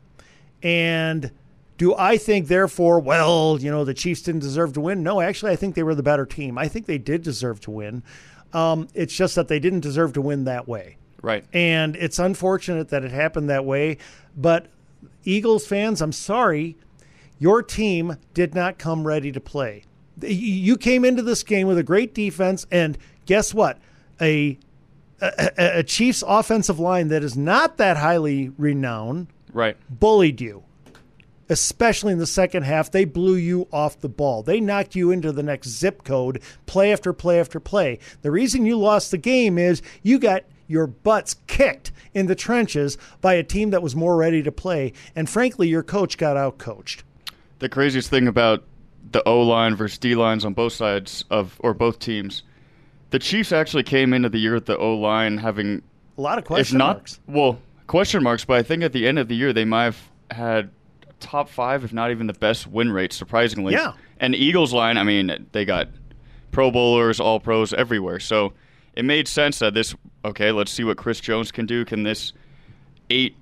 [0.60, 1.30] And
[1.76, 5.04] do I think, therefore, well, you know, the Chiefs didn't deserve to win?
[5.04, 6.58] No, actually, I think they were the better team.
[6.58, 8.02] I think they did deserve to win.
[8.52, 10.96] Um, it's just that they didn't deserve to win that way.
[11.22, 11.44] Right.
[11.52, 13.98] And it's unfortunate that it happened that way.
[14.36, 14.66] But
[15.22, 16.76] Eagles fans, I'm sorry,
[17.38, 19.84] your team did not come ready to play.
[20.20, 23.78] You came into this game with a great defense, and guess what?
[24.20, 24.58] A
[25.20, 29.76] a, a Chiefs offensive line that is not that highly renowned Right.
[29.88, 30.64] bullied you,
[31.48, 32.90] especially in the second half.
[32.90, 34.42] They blew you off the ball.
[34.42, 37.98] They knocked you into the next zip code, play after play after play.
[38.22, 42.98] The reason you lost the game is you got your butts kicked in the trenches
[43.22, 44.92] by a team that was more ready to play.
[45.16, 47.04] And frankly, your coach got out coached.
[47.58, 48.64] The craziest thing about
[49.10, 52.42] the O line versus D lines on both sides of or both teams,
[53.10, 55.82] the Chiefs actually came into the year with the O line having
[56.16, 57.20] A lot of if question not marks.
[57.26, 59.98] well question marks, but I think at the end of the year they might have
[60.30, 60.70] had
[61.20, 63.72] top five, if not even the best win rate, surprisingly.
[63.72, 63.94] Yeah.
[64.20, 65.88] And Eagles line, I mean, they got
[66.50, 68.52] Pro Bowlers, All Pros everywhere, so
[68.94, 69.94] it made sense that this
[70.24, 70.52] okay.
[70.52, 71.84] Let's see what Chris Jones can do.
[71.84, 72.32] Can this
[73.10, 73.36] eight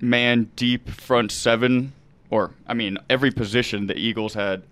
[0.00, 1.92] man deep front seven,
[2.30, 4.62] or I mean, every position the Eagles had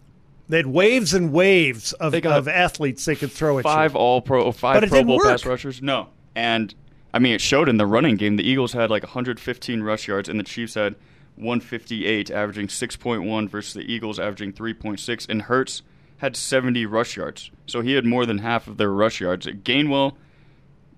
[0.49, 3.99] They had waves and waves of, of athletes they could throw at five you.
[3.99, 5.27] all pro, five Pro Bowl work.
[5.27, 5.81] pass rushers.
[5.81, 6.75] No, and
[7.13, 8.37] I mean it showed in the running game.
[8.37, 10.97] The Eagles had like 115 rush yards, and the Chiefs had
[11.37, 15.29] 158, averaging 6.1 versus the Eagles averaging 3.6.
[15.29, 15.83] And Hurts
[16.19, 19.47] had 70 rush yards, so he had more than half of their rush yards.
[19.47, 20.17] Gainwell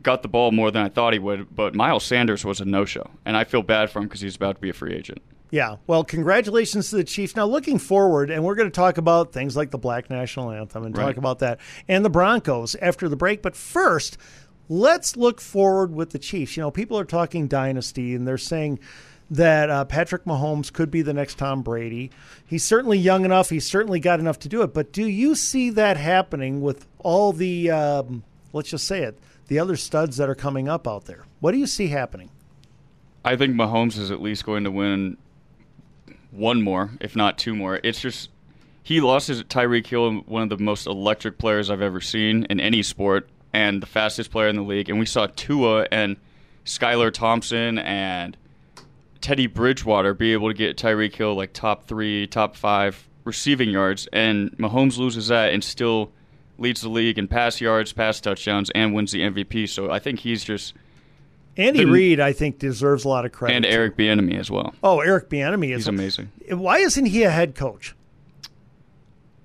[0.03, 3.11] got the ball more than I thought he would, but Miles Sanders was a no-show,
[3.25, 5.23] and I feel bad for him because he's about to be a free agent.
[5.51, 5.77] Yeah.
[5.87, 7.37] Well, congratulations to the Chiefs.
[7.37, 10.85] Now, looking forward, and we're going to talk about things like the Black National Anthem
[10.85, 11.19] and talk Right.
[11.19, 13.43] about that and the Broncos after the break.
[13.43, 14.19] But first,
[14.69, 16.57] let's look forward with the Chiefs.
[16.57, 18.81] You know, people are talking dynasty, and they're saying
[19.31, 22.11] that uh, Patrick Mahomes could be the next Tom Brady.
[22.47, 23.51] He's certainly young enough.
[23.51, 24.73] He's certainly got enough to do it.
[24.75, 29.59] But do you see that happening with all the, um, let's just say it, the
[29.61, 31.25] other studs that are coming up out there?
[31.41, 32.31] What do you see happening?
[33.25, 35.17] I think Mahomes is at least going to win
[36.31, 37.81] one more, if not two more.
[37.83, 38.31] It's just
[38.83, 42.61] he lost his Tyreek Hill, one of the most electric players I've ever seen in
[42.61, 44.89] any sport, and the fastest player in the league.
[44.89, 46.17] And we saw Tua and
[46.65, 48.37] Skylar Thompson and
[49.21, 54.09] Teddy Bridgewater be able to get Tyreek Hill like top three, top five receiving yards,
[54.13, 56.13] and Mahomes loses that and still
[56.59, 59.69] leads the league in pass yards, pass touchdowns, and wins the MVP.
[59.69, 60.75] So I think he's just
[61.57, 63.57] Andy Reid, I think, deserves a lot of credit.
[63.57, 63.67] and.
[63.67, 64.75] Eric Bieniemy as well.
[64.83, 66.31] Oh, Eric Bieniemy is He's amazing.
[66.51, 67.95] Why isn't he a head coach?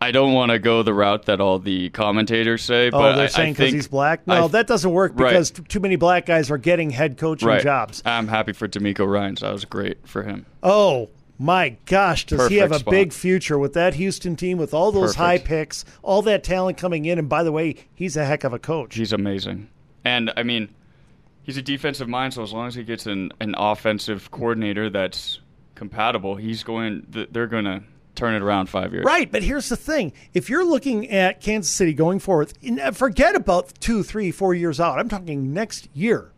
[0.01, 3.25] I don't want to go the route that all the commentators say, oh, but they're
[3.25, 4.25] I, saying because he's black.
[4.25, 7.61] No, that doesn't work because t- too many black guys are getting head coaching right.
[7.61, 8.01] jobs.
[8.03, 9.41] I'm happy for DeMeco Ryans.
[9.41, 10.47] That was great for him.
[10.63, 12.91] Oh my gosh, does he have a spot.
[12.91, 15.19] big future with that Houston team with all those Perfect.
[15.19, 17.19] high picks, all that talent coming in?
[17.19, 18.95] And by the way, he's a heck of a coach.
[18.95, 19.69] He's amazing,
[20.03, 20.69] and I mean,
[21.43, 22.33] he's a defensive mind.
[22.33, 25.39] So as long as he gets an an offensive coordinator that's
[25.75, 27.05] compatible, he's going.
[27.09, 27.83] They're going to
[28.15, 29.05] turn it around five years.
[29.05, 32.53] Right, but here's the thing: if you're looking at Kansas City going forward,
[32.93, 34.99] forget about two, three, four years out.
[34.99, 36.31] I'm talking next year.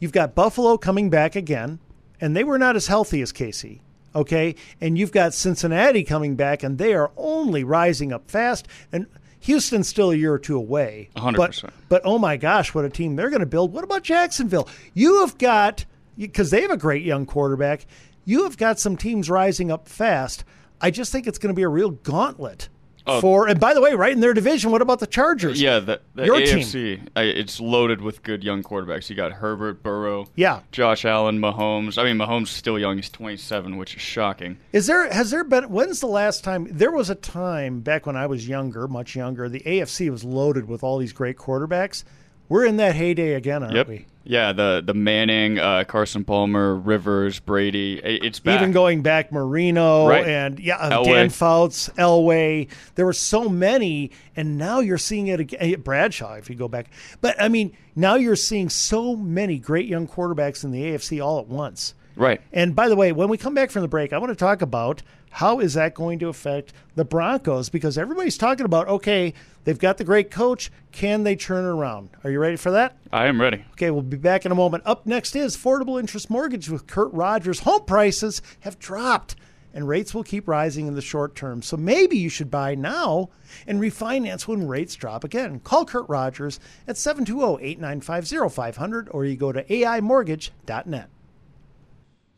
[0.00, 1.78] You've got Buffalo coming back again,
[2.20, 3.80] and they were not as healthy as KC.
[4.14, 8.68] Okay, and you've got Cincinnati coming back, and they are only rising up fast.
[8.92, 9.06] And
[9.44, 11.10] Houston's still a year or two away.
[11.16, 11.36] 100%.
[11.36, 13.72] But, but oh my gosh, what a team they're going to build!
[13.74, 14.68] What about Jacksonville?
[14.94, 15.84] You have got
[16.16, 17.84] because they have a great young quarterback.
[18.24, 20.44] You have got some teams rising up fast.
[20.80, 22.70] I just think it's going to be a real gauntlet
[23.06, 23.20] Oh.
[23.20, 23.46] for.
[23.48, 25.60] And by the way, right in their division, what about the Chargers?
[25.60, 26.58] Yeah, the, the Your team.
[26.60, 29.10] AFC, I, it's loaded with good young quarterbacks.
[29.10, 30.60] You got Herbert, Burrow, Yeah.
[30.72, 31.98] Josh Allen, Mahomes.
[31.98, 32.96] I mean, Mahomes is still young.
[32.96, 34.56] He's 27, which is shocking.
[34.72, 38.16] Is there has there been when's the last time there was a time back when
[38.16, 42.04] I was younger, much younger, the AFC was loaded with all these great quarterbacks.
[42.48, 43.88] We're in that heyday again, aren't yep.
[43.88, 44.06] we?
[44.26, 47.98] Yeah, the the Manning, uh, Carson Palmer, Rivers, Brady.
[48.02, 48.60] It's back.
[48.60, 50.26] Even going back Marino Right.
[50.26, 51.04] and yeah, uh, Elway.
[51.04, 52.68] Dan Fouts, Elway.
[52.94, 55.80] There were so many, and now you're seeing it again.
[55.82, 56.86] Bradshaw, if you go back,
[57.20, 61.38] but I mean, now you're seeing so many great young quarterbacks in the AFC all
[61.38, 61.94] at once.
[62.16, 62.40] Right.
[62.52, 64.62] And by the way, when we come back from the break, I want to talk
[64.62, 65.02] about
[65.34, 69.98] how is that going to affect the Broncos because everybody's talking about okay, they've got
[69.98, 72.10] the great coach, can they turn it around?
[72.22, 72.96] Are you ready for that?
[73.12, 73.64] I am ready.
[73.72, 74.84] Okay, we'll be back in a moment.
[74.86, 77.58] Up next is affordable interest mortgage with Kurt Rogers.
[77.60, 79.34] Home prices have dropped
[79.72, 81.62] and rates will keep rising in the short term.
[81.62, 83.30] So maybe you should buy now
[83.66, 85.58] and refinance when rates drop again.
[85.58, 91.08] Call Kurt Rogers at 720-895-0500 or you go to aimortgage.net.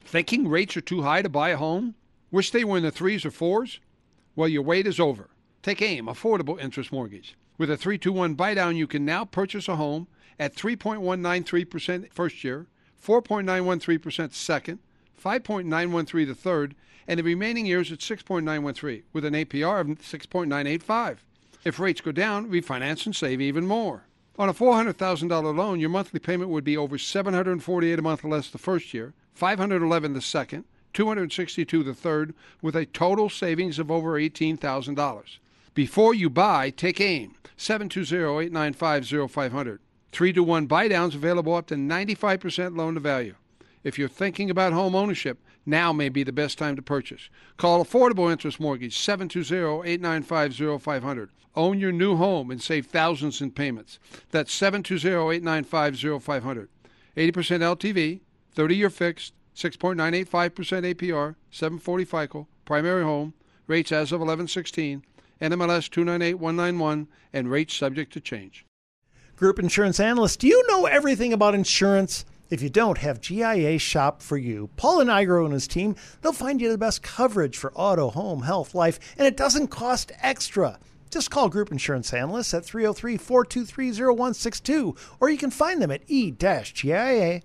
[0.01, 1.95] Thinking rates are too high to buy a home?
[2.37, 3.81] Wish they were in the threes or fours?
[4.35, 5.31] Well, your wait is over.
[5.63, 7.35] Take AIM, Affordable Interest Mortgage.
[7.57, 10.07] With a 321 buy down, you can now purchase a home
[10.39, 12.67] at 3.193% first year,
[13.03, 14.81] 4.913% second,
[15.19, 16.75] 5.913 the third,
[17.09, 21.17] and the remaining years at 6.913 with an APR of 6.985.
[21.65, 24.03] If rates go down, refinance and save even more.
[24.39, 28.59] On a $400,000 loan, your monthly payment would be over 748 a month less the
[28.59, 30.67] first year, 511 the second,
[30.97, 32.33] 262 the third,
[32.63, 35.39] with a total savings of over $18,000.
[35.75, 37.35] Before you buy, take aim.
[37.59, 39.79] 720-895-0500.
[40.13, 43.35] 3 to 1 buy downs available up to 95% loan to value.
[43.85, 47.29] If you're thinking about home ownership, now may be the best time to purchase.
[47.59, 51.29] Call Affordable Interest Mortgage 720-895-0500.
[51.55, 53.99] Own your new home and save thousands in payments.
[54.31, 56.69] That's 720-895-0500.
[57.19, 58.21] 80% LTV,
[58.57, 63.33] 30-year fixed, 6.985% APR, 740 FICO, primary home,
[63.67, 65.03] rates as of 1116,
[65.41, 68.67] NMLS 298191, and rates subject to change.
[69.35, 72.25] Group insurance analyst, do you know everything about insurance?
[72.49, 74.71] If you don't, have GIA shop for you.
[74.77, 78.43] Paul and Igro and his team, they'll find you the best coverage for auto, home,
[78.43, 80.79] health, life, and it doesn't cost extra.
[81.11, 86.03] Just call Group Insurance Analysts at 303 423 0162, or you can find them at
[86.07, 87.43] e-gia.com.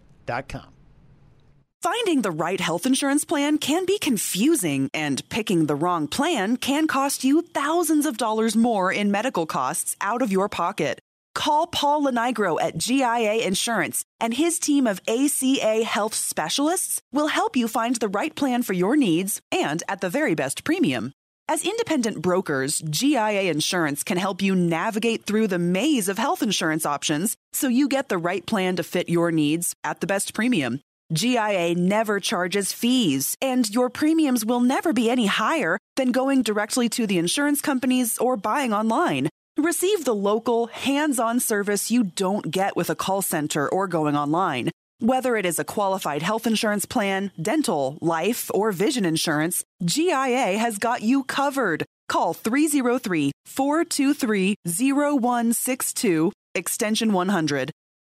[1.84, 6.86] Finding the right health insurance plan can be confusing, and picking the wrong plan can
[6.86, 11.00] cost you thousands of dollars more in medical costs out of your pocket.
[11.34, 17.56] Call Paul Lenigro at GIA Insurance, and his team of ACA health specialists will help
[17.56, 21.14] you find the right plan for your needs and at the very best premium.
[21.48, 26.86] As independent brokers, GIA Insurance can help you navigate through the maze of health insurance
[26.86, 30.80] options so you get the right plan to fit your needs at the best premium.
[31.12, 36.88] GIA never charges fees, and your premiums will never be any higher than going directly
[36.90, 39.28] to the insurance companies or buying online.
[39.58, 44.16] Receive the local, hands on service you don't get with a call center or going
[44.16, 44.72] online.
[45.00, 50.78] Whether it is a qualified health insurance plan, dental, life, or vision insurance, GIA has
[50.78, 51.84] got you covered.
[52.08, 57.72] Call 303 423 0162, extension 100.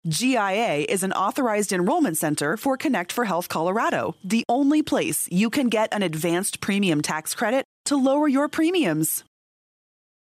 [0.09, 5.51] GIA is an authorized enrollment center for Connect for Health Colorado, the only place you
[5.51, 9.25] can get an advanced premium tax credit to lower your premiums.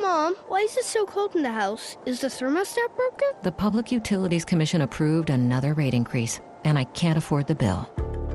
[0.00, 1.96] Mom, why is it so cold in the house?
[2.06, 3.28] Is the thermostat broken?
[3.42, 7.88] The Public Utilities Commission approved another rate increase, and I can't afford the bill.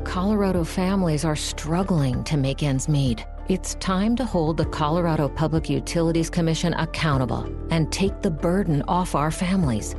[0.03, 3.25] Colorado families are struggling to make ends meet.
[3.47, 9.15] It's time to hold the Colorado Public Utilities Commission accountable and take the burden off
[9.15, 9.95] our families.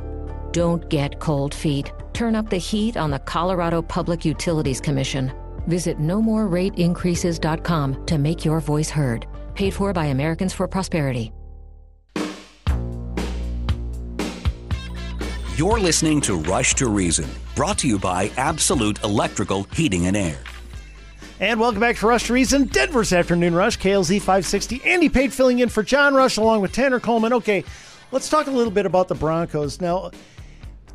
[0.51, 1.91] Don't get cold feet.
[2.17, 5.31] Turn up the heat on the Colorado Public Utilities Commission.
[5.67, 9.27] Visit nomorerateincreases.com to make your voice heard.
[9.53, 11.31] Paid for by Americans for Prosperity.
[15.57, 20.39] You're listening to Rush to Reason, brought to you by Absolute Electrical Heating and Air.
[21.39, 24.83] And welcome back to Rush to Reason, Denver's Afternoon Rush, KLZ 560.
[24.83, 27.33] Andy Pate filling in for John Rush along with Tanner Coleman.
[27.33, 27.63] Okay,
[28.11, 29.79] let's talk a little bit about the Broncos.
[29.79, 30.09] Now,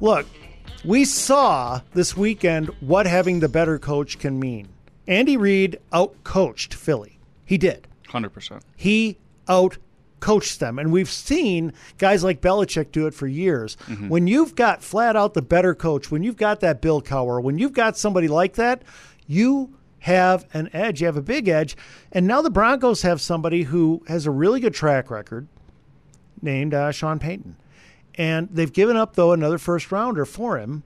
[0.00, 0.26] look,
[0.84, 4.68] we saw this weekend what having the better coach can mean.
[5.06, 7.18] Andy Reid outcoached Philly.
[7.44, 7.86] He did.
[8.08, 8.60] 100%.
[8.76, 9.18] He
[9.48, 9.78] out
[10.20, 10.78] coached them.
[10.78, 13.76] And we've seen guys like Belichick do it for years.
[13.88, 14.08] Mm-hmm.
[14.08, 17.58] When you've got flat out the better coach, when you've got that Bill Cowher, when
[17.58, 18.82] you've got somebody like that,
[19.26, 21.00] you have an edge.
[21.00, 21.76] You have a big edge.
[22.12, 25.48] And now the Broncos have somebody who has a really good track record
[26.40, 27.56] named uh, Sean Payton.
[28.16, 30.82] And they've given up, though, another first rounder for him.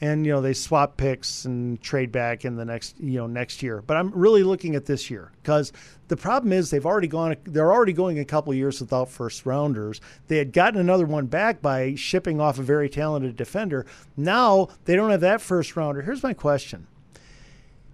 [0.00, 3.64] And you know they swap picks and trade back in the next you know next
[3.64, 5.72] year, but I'm really looking at this year because
[6.06, 10.00] the problem is they've already gone they're already going a couple years without first rounders.
[10.28, 13.86] They had gotten another one back by shipping off a very talented defender.
[14.16, 16.02] Now they don't have that first rounder.
[16.02, 16.86] Here's my question,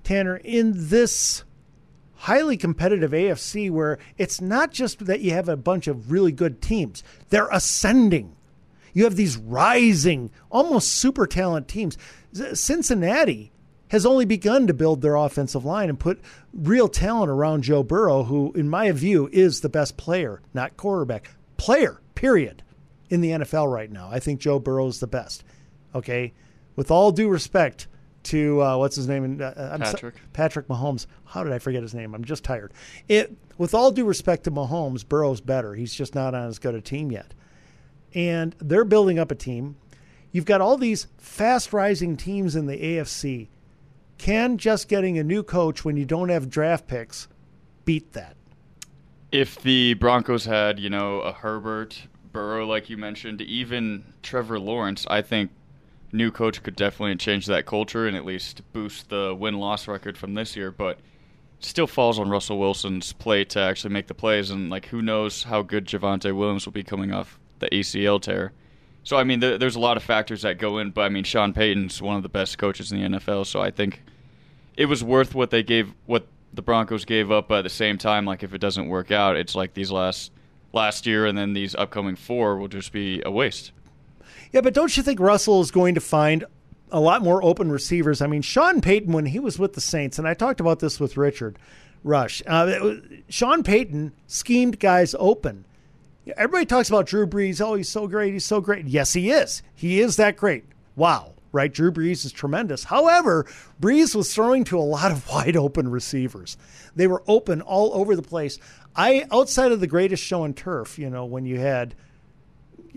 [0.03, 0.37] Tanner.
[0.37, 1.45] In this
[2.25, 6.63] highly competitive AFC where it's not just that you have a bunch of really good
[6.63, 8.35] teams, they're ascending.
[8.95, 11.99] You have these rising, almost super talent teams.
[12.55, 13.53] Cincinnati
[13.89, 16.19] has only begun to build their offensive line and put
[16.55, 21.31] real talent around Joe Burrow, who, in my view, is the best player, not quarterback,
[21.59, 22.63] player, period,
[23.11, 24.09] in the NFL right now.
[24.11, 25.45] I think Joe Burrow is the best.
[25.95, 26.33] Okay.
[26.75, 27.87] With all due respect
[28.25, 29.41] to uh, what's his name?
[29.41, 30.17] Uh, I'm Patrick.
[30.17, 31.07] So, Patrick Mahomes.
[31.25, 32.15] How did I forget his name?
[32.15, 32.73] I'm just tired.
[33.09, 33.37] It.
[33.57, 35.75] With all due respect to Mahomes, Burrow's better.
[35.75, 37.35] He's just not on as good a team yet
[38.15, 39.77] and they're building up a team.
[40.33, 43.49] You've got all these fast rising teams in the AFC.
[44.19, 47.29] Can just getting a new coach when you don't have draft picks
[47.85, 48.37] beat that?
[49.33, 55.07] If the Broncos had, you know, a Herbert, Burrow, like you mentioned, even Trevor Lawrence,
[55.11, 55.51] I think
[56.15, 60.17] new coach could definitely change that culture and at least boost the win loss record
[60.17, 60.71] from this year.
[60.71, 60.99] But
[61.61, 64.51] still falls on Russell Wilson's plate to actually make the plays.
[64.51, 68.53] And, like, who knows how good Javonte Williams will be coming off the ACL tear.
[69.05, 71.25] So I mean, th- there's a lot of factors that go in, but I mean,
[71.25, 74.03] Sean Payton's one of the best coaches in the NFL, so I think
[74.77, 77.49] it was worth what they gave, what the Broncos gave up.
[77.49, 80.33] But at the same time, like if it doesn't work out, it's like these last
[80.73, 83.73] last year and then these upcoming four will just be a waste.
[84.55, 86.45] Yeah, but don't you think Russell is going to find
[86.93, 88.23] a lot more open receivers?
[88.23, 91.01] I mean, Sean Payton when he was with the Saints, and I talked about this
[91.01, 91.59] with Richard
[92.05, 92.41] Rush.
[92.47, 92.95] Uh,
[93.29, 95.65] Sean Payton schemed guys open.
[96.37, 97.61] Everybody talks about Drew Brees.
[97.61, 98.33] Oh, he's so great.
[98.33, 98.87] He's so great.
[98.87, 99.65] Yes, he is.
[99.75, 100.67] He is that great.
[100.95, 101.33] Wow.
[101.51, 101.73] Right?
[101.73, 102.85] Drew Brees is tremendous.
[102.85, 103.47] However,
[103.81, 106.57] Brees was throwing to a lot of wide open receivers.
[106.95, 108.61] They were open all over the place.
[108.95, 111.97] I outside of the greatest show on turf, you know, when you had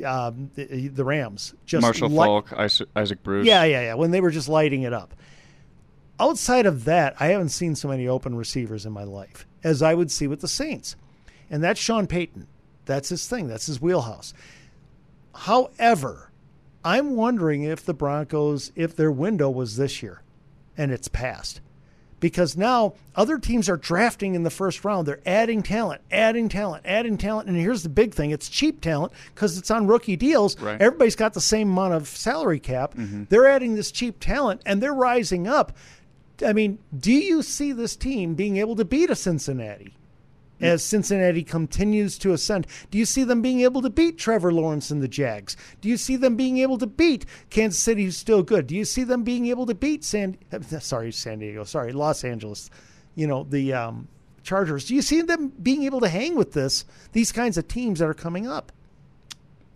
[0.06, 1.54] um, the, the Rams.
[1.66, 3.46] Just Marshall li- Faulk, Isaac, Isaac Bruce.
[3.46, 3.94] Yeah, yeah, yeah.
[3.96, 5.14] When they were just lighting it up.
[6.20, 9.94] Outside of that, I haven't seen so many open receivers in my life as I
[9.94, 10.96] would see with the Saints.
[11.50, 12.48] And that's Sean Payton.
[12.86, 13.48] That's his thing.
[13.48, 14.34] That's his wheelhouse.
[15.36, 16.32] However,
[16.84, 20.22] I'm wondering if the Broncos, if their window was this year
[20.78, 21.62] and it's past.
[22.20, 25.08] Because now other teams are drafting in the first round.
[25.08, 27.48] They're adding talent, adding talent, adding talent.
[27.48, 30.60] And here's the big thing it's cheap talent because it's on rookie deals.
[30.60, 30.82] Right.
[30.82, 32.96] Everybody's got the same amount of salary cap.
[32.96, 33.26] Mm-hmm.
[33.30, 35.78] They're adding this cheap talent and they're rising up.
[36.46, 39.94] I mean, do you see this team being able to beat a Cincinnati?
[40.62, 42.68] As Cincinnati continues to ascend?
[42.92, 45.56] Do you see them being able to beat Trevor Lawrence and the Jags?
[45.82, 48.68] Do you see them being able to beat Kansas City, who's still good?
[48.68, 50.38] Do you see them being able to beat San?
[50.80, 51.64] Sorry, San Diego.
[51.64, 52.70] Sorry, Los Angeles.
[53.16, 54.08] You know the um,
[54.44, 54.86] Chargers.
[54.86, 56.86] Do you see them being able to hang with this?
[57.14, 58.72] These kinds of teams that are coming up.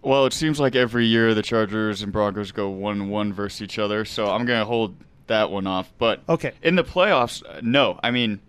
[0.04, 4.04] Well, it seems like every year the Chargers and Broncos go one-one versus each other,
[4.04, 4.96] so I'm gonna hold
[5.28, 5.92] that one off.
[5.98, 8.00] But okay, in the playoffs, no.
[8.02, 8.40] I mean,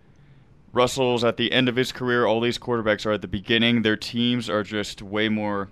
[0.73, 2.25] Russell's at the end of his career.
[2.25, 3.83] All these quarterbacks are at the beginning.
[3.83, 5.69] Their teams are just way more.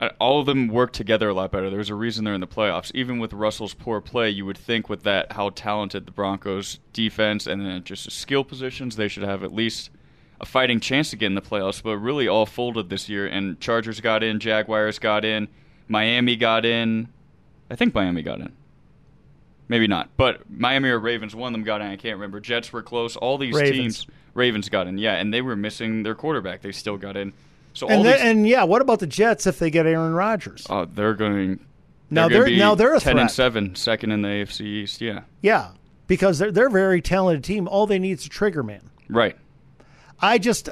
[0.00, 1.70] uh, All of them work together a lot better.
[1.70, 2.90] There's a reason they're in the playoffs.
[2.94, 7.46] Even with Russell's poor play, you would think with that how talented the Broncos defense
[7.46, 9.90] and then just the skill positions, they should have at least
[10.40, 11.80] a fighting chance to get in the playoffs.
[11.80, 13.26] But really, all folded this year.
[13.28, 15.46] And Chargers got in, Jaguars got in,
[15.86, 17.08] Miami got in.
[17.70, 18.52] I think Miami got in.
[19.68, 20.10] Maybe not.
[20.16, 21.86] But Miami or Ravens, one of them got in.
[21.88, 22.38] I can't remember.
[22.40, 23.16] Jets were close.
[23.16, 24.04] All these Ravens.
[24.04, 24.98] teams, Ravens got in.
[24.98, 26.60] Yeah, and they were missing their quarterback.
[26.62, 27.32] They still got in.
[27.72, 30.66] So all And, these, and yeah, what about the Jets if they get Aaron Rodgers?
[30.70, 31.60] oh, they're going.
[32.10, 35.00] Now they're, they're- now they're a ten and seven, second in the AFC East.
[35.00, 35.70] Yeah, Yeah,
[36.06, 37.66] because they're they're a very talented team.
[37.66, 38.90] All they need is a trigger man.
[39.08, 39.36] right.
[40.20, 40.68] I just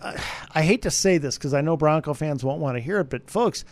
[0.55, 3.11] I hate to say this because I know Bronco fans won't want to hear it,
[3.11, 3.65] but folks,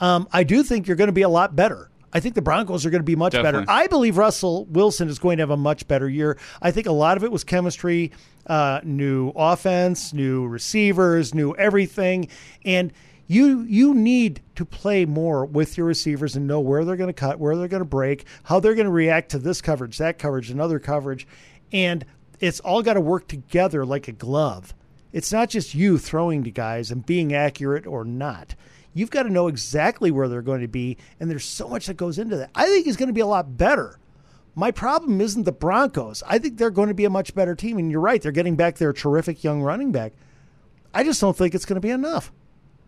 [0.00, 1.90] um, I do think you're going to be a lot better.
[2.12, 3.66] I think the Broncos are going to be much Definitely.
[3.66, 3.70] better.
[3.70, 6.38] I believe Russell Wilson is going to have a much better year.
[6.62, 8.12] I think a lot of it was chemistry,
[8.46, 12.28] uh, new offense, new receivers, new everything,
[12.64, 12.92] and
[13.26, 17.12] you you need to play more with your receivers and know where they're going to
[17.12, 20.18] cut, where they're going to break, how they're going to react to this coverage, that
[20.18, 21.26] coverage, another coverage,
[21.72, 22.06] and
[22.40, 24.74] it's all got to work together like a glove.
[25.12, 28.54] It's not just you throwing to guys and being accurate or not.
[28.94, 31.96] You've got to know exactly where they're going to be, and there's so much that
[31.96, 32.50] goes into that.
[32.54, 33.98] I think he's going to be a lot better.
[34.54, 36.22] My problem isn't the Broncos.
[36.26, 38.20] I think they're going to be a much better team, and you're right.
[38.20, 40.14] They're getting back their terrific young running back.
[40.92, 42.32] I just don't think it's going to be enough.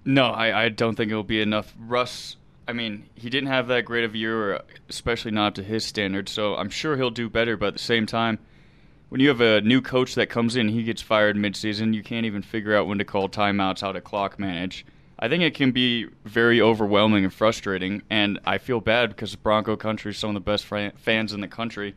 [0.04, 1.74] No, I, I don't think it'll be enough.
[1.78, 2.36] Russ,
[2.66, 6.32] I mean, he didn't have that great of a year, especially not to his standards.
[6.32, 7.56] So I'm sure he'll do better.
[7.56, 8.38] But at the same time,
[9.10, 11.94] when you have a new coach that comes in, he gets fired midseason.
[11.94, 14.86] You can't even figure out when to call timeouts, how to clock manage.
[15.22, 19.76] I think it can be very overwhelming and frustrating, and I feel bad because Bronco
[19.76, 21.94] Country is some of the best fans in the country.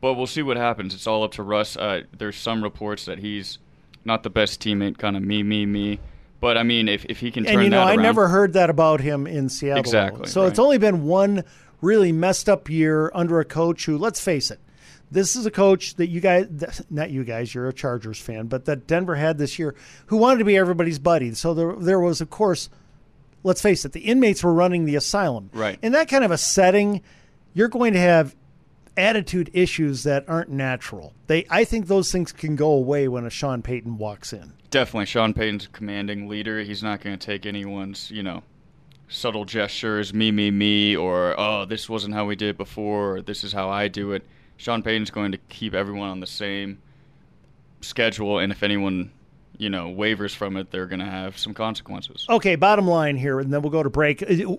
[0.00, 0.94] But we'll see what happens.
[0.94, 1.76] It's all up to Russ.
[1.76, 3.58] Uh, there's some reports that he's
[4.06, 6.00] not the best teammate, kind of me, me, me.
[6.40, 8.26] But I mean, if, if he can turn and you know, that I around, never
[8.26, 9.78] heard that about him in Seattle.
[9.78, 11.44] Exactly, So it's only been one
[11.82, 14.58] really messed up year under a coach who, let's face it,
[15.12, 18.64] this is a coach that you guys, not you guys, you're a Chargers fan, but
[18.64, 19.74] that Denver had this year
[20.06, 21.32] who wanted to be everybody's buddy.
[21.34, 22.70] So there, there was, of course,
[23.42, 25.50] let's face it, the inmates were running the asylum.
[25.52, 25.78] Right.
[25.82, 27.02] In that kind of a setting,
[27.54, 28.34] you're going to have
[28.96, 31.12] attitude issues that aren't natural.
[31.26, 34.52] They, I think those things can go away when a Sean Payton walks in.
[34.70, 36.62] Definitely, Sean Payton's a commanding leader.
[36.62, 38.42] He's not going to take anyone's, you know,
[39.08, 43.22] subtle gestures, me, me, me, or oh, this wasn't how we did it before, or
[43.22, 44.24] this is how I do it.
[44.62, 46.80] Sean Payton's going to keep everyone on the same
[47.80, 49.10] schedule, and if anyone,
[49.58, 52.24] you know, wavers from it, they're going to have some consequences.
[52.30, 54.22] Okay, bottom line here, and then we'll go to break.
[54.22, 54.56] Uh,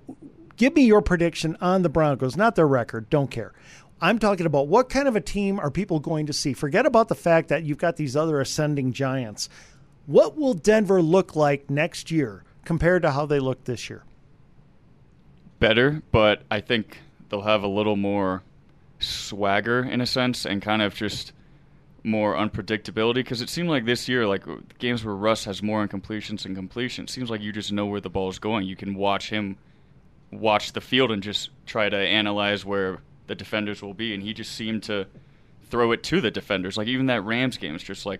[0.58, 3.10] Give me your prediction on the Broncos, not their record.
[3.10, 3.54] Don't care.
[4.01, 6.51] I'm talking about what kind of a team are people going to see?
[6.51, 9.47] Forget about the fact that you've got these other ascending giants.
[10.06, 14.04] What will Denver look like next year compared to how they look this year?
[15.60, 16.99] better, but I think
[17.30, 18.43] they'll have a little more
[19.04, 21.34] swagger in a sense and kind of just
[22.04, 24.43] more unpredictability because it seemed like this year, like
[24.80, 28.10] games where Russ has more incompletions and completions, seems like you just know where the
[28.10, 28.66] ball is going.
[28.68, 29.58] You can watch him
[30.32, 34.34] watch the field and just try to analyze where the defenders will be, and he
[34.34, 35.08] just seemed to
[35.70, 36.76] throw it to the defenders.
[36.78, 38.20] Like even that Rams game, it's just like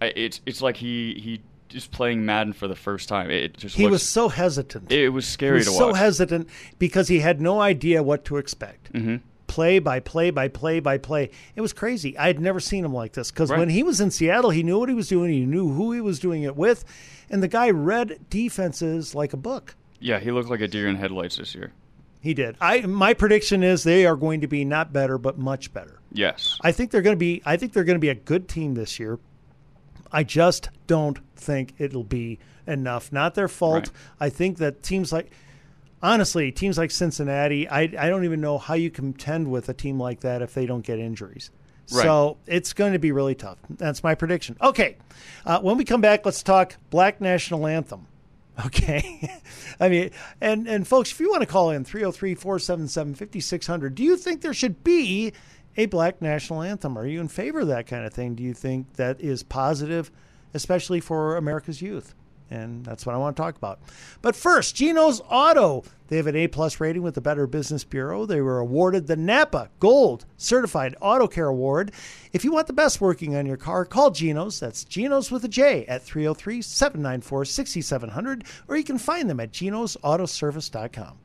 [0.00, 3.30] it's it's like he he just playing Madden for the first time.
[3.30, 4.92] It just He looks- was so hesitant.
[4.92, 8.36] It was scary he was to so hesitant because he had no idea what to
[8.36, 8.92] expect.
[8.92, 9.20] Mhm.
[9.46, 11.30] Play by play by play by play.
[11.54, 12.16] It was crazy.
[12.18, 13.58] I had never seen him like this because Right.
[13.60, 15.32] when he was in Seattle, he knew what he was doing.
[15.32, 16.84] He knew who he was doing it with,
[17.30, 19.76] and the guy read defenses like a book.
[20.00, 21.72] Yeah, he looked like a deer in headlights this year.
[22.20, 22.56] He did.
[22.60, 26.00] I my prediction is they are going to be not better but much better.
[26.12, 26.58] Yes.
[26.62, 28.74] I think they're going to be I think they're going to be a good team
[28.74, 29.18] this year.
[30.10, 33.12] I just don't think it'll be enough.
[33.12, 33.88] Not their fault.
[33.88, 34.26] Right.
[34.26, 35.30] I think that teams like
[36.02, 39.98] honestly, teams like Cincinnati, I I don't even know how you contend with a team
[40.00, 41.50] like that if they don't get injuries.
[41.92, 42.02] Right.
[42.02, 43.58] So it's going to be really tough.
[43.70, 44.56] That's my prediction.
[44.60, 44.96] Okay,
[45.44, 48.06] uh, when we come back, let's talk Black National Anthem.
[48.64, 49.38] Okay.
[49.80, 54.02] I mean, and, and folks, if you want to call in 303 477 5600, do
[54.02, 55.34] you think there should be
[55.76, 56.96] a black national anthem?
[56.96, 58.34] Are you in favor of that kind of thing?
[58.34, 60.10] Do you think that is positive,
[60.54, 62.14] especially for America's youth?
[62.50, 63.80] And that's what I want to talk about.
[64.22, 65.84] But first, Geno's Auto.
[66.08, 68.26] They have an A plus rating with the Better Business Bureau.
[68.26, 71.90] They were awarded the Napa Gold Certified Auto Care Award.
[72.32, 74.60] If you want the best working on your car, call Geno's.
[74.60, 79.50] That's Geno's with a J at 303 794 6700, or you can find them at
[79.50, 81.18] genosautoservice.com.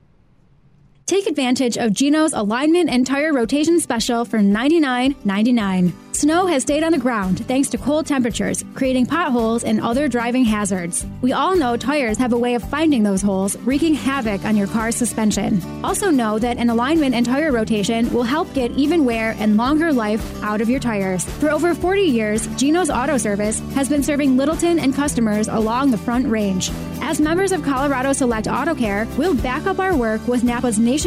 [1.12, 5.92] Take advantage of Geno's alignment and tire rotation special for $99.99.
[6.14, 10.46] Snow has stayed on the ground thanks to cold temperatures, creating potholes and other driving
[10.46, 11.06] hazards.
[11.22, 14.68] We all know tires have a way of finding those holes, wreaking havoc on your
[14.68, 15.62] car's suspension.
[15.84, 19.92] Also, know that an alignment and tire rotation will help get even wear and longer
[19.92, 21.26] life out of your tires.
[21.40, 25.98] For over 40 years, Geno's Auto Service has been serving Littleton and customers along the
[25.98, 26.72] Front Range.
[27.04, 31.01] As members of Colorado Select Auto Care, we'll back up our work with Napa's nationwide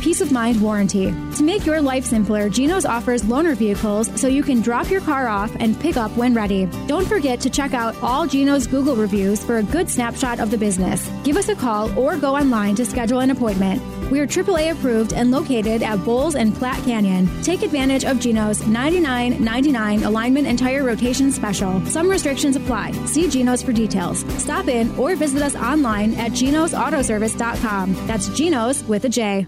[0.00, 1.12] peace of mind warranty.
[1.36, 5.26] To make your life simpler, Geno's offers loaner vehicles so you can drop your car
[5.26, 6.66] off and pick up when ready.
[6.86, 10.58] Don't forget to check out all Geno's Google reviews for a good snapshot of the
[10.58, 11.10] business.
[11.24, 13.82] Give us a call or go online to schedule an appointment.
[14.12, 17.30] We are AAA approved and located at Bowles and Platte Canyon.
[17.42, 21.80] Take advantage of Geno's $99.99 alignment and tire rotation special.
[21.86, 22.92] Some restrictions apply.
[23.06, 24.18] See Geno's for details.
[24.36, 28.06] Stop in or visit us online at genosautoservice.com.
[28.06, 29.46] That's Geno's with a J.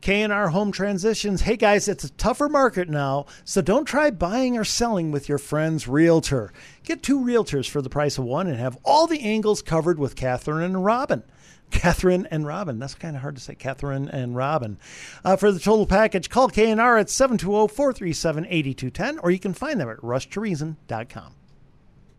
[0.00, 1.42] K&R Home Transitions.
[1.42, 5.36] Hey guys, it's a tougher market now, so don't try buying or selling with your
[5.36, 6.54] friend's realtor.
[6.84, 10.16] Get two realtors for the price of one and have all the angles covered with
[10.16, 11.22] Catherine and Robin.
[11.70, 12.78] Catherine and Robin.
[12.78, 13.54] That's kind of hard to say.
[13.54, 14.78] Catherine and Robin.
[15.24, 19.98] Uh, for the total package, call K&R at 720-437-8210 or you can find them at
[19.98, 21.34] rushtoreason.com.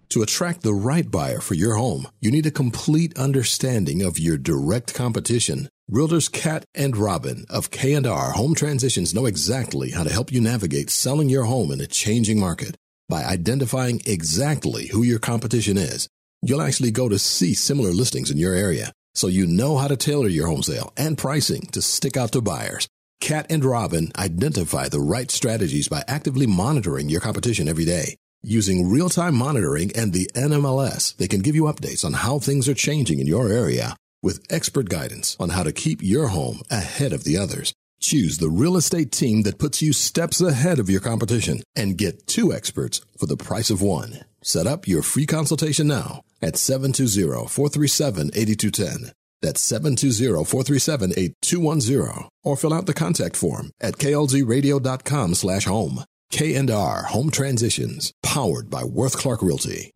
[0.09, 4.37] To attract the right buyer for your home, you need a complete understanding of your
[4.37, 5.69] direct competition.
[5.89, 10.89] Realtors Cat and Robin of K&R Home Transitions know exactly how to help you navigate
[10.89, 12.75] selling your home in a changing market.
[13.07, 16.09] By identifying exactly who your competition is,
[16.41, 19.97] you'll actually go to see similar listings in your area, so you know how to
[19.97, 22.87] tailor your home sale and pricing to stick out to buyers.
[23.19, 28.15] Cat and Robin identify the right strategies by actively monitoring your competition every day.
[28.43, 32.67] Using real time monitoring and the NMLS, they can give you updates on how things
[32.67, 37.13] are changing in your area with expert guidance on how to keep your home ahead
[37.13, 37.73] of the others.
[37.99, 42.25] Choose the real estate team that puts you steps ahead of your competition and get
[42.25, 44.25] two experts for the price of one.
[44.41, 49.11] Set up your free consultation now at 720-437-8210.
[49.41, 56.05] That's 720-437-8210 or fill out the contact form at klzradio.com slash home.
[56.31, 59.91] K&R Home Transitions, powered by Worth Clark Realty.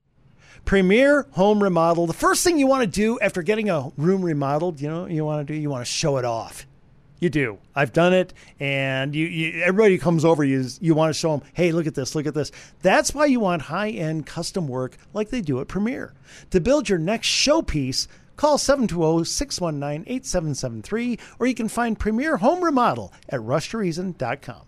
[0.65, 2.07] Premier Home Remodel.
[2.07, 5.23] The first thing you want to do after getting a room remodeled, you know, you
[5.23, 6.65] want to do, you want to show it off.
[7.19, 7.57] You do.
[7.73, 10.43] I've done it, and you, you everybody comes over.
[10.43, 12.51] You you want to show them, hey, look at this, look at this.
[12.81, 16.13] That's why you want high end custom work like they do at Premier.
[16.51, 23.39] To build your next showpiece, call 720-619-8773, or you can find Premier Home Remodel at
[23.39, 24.61] rushtoreason.com.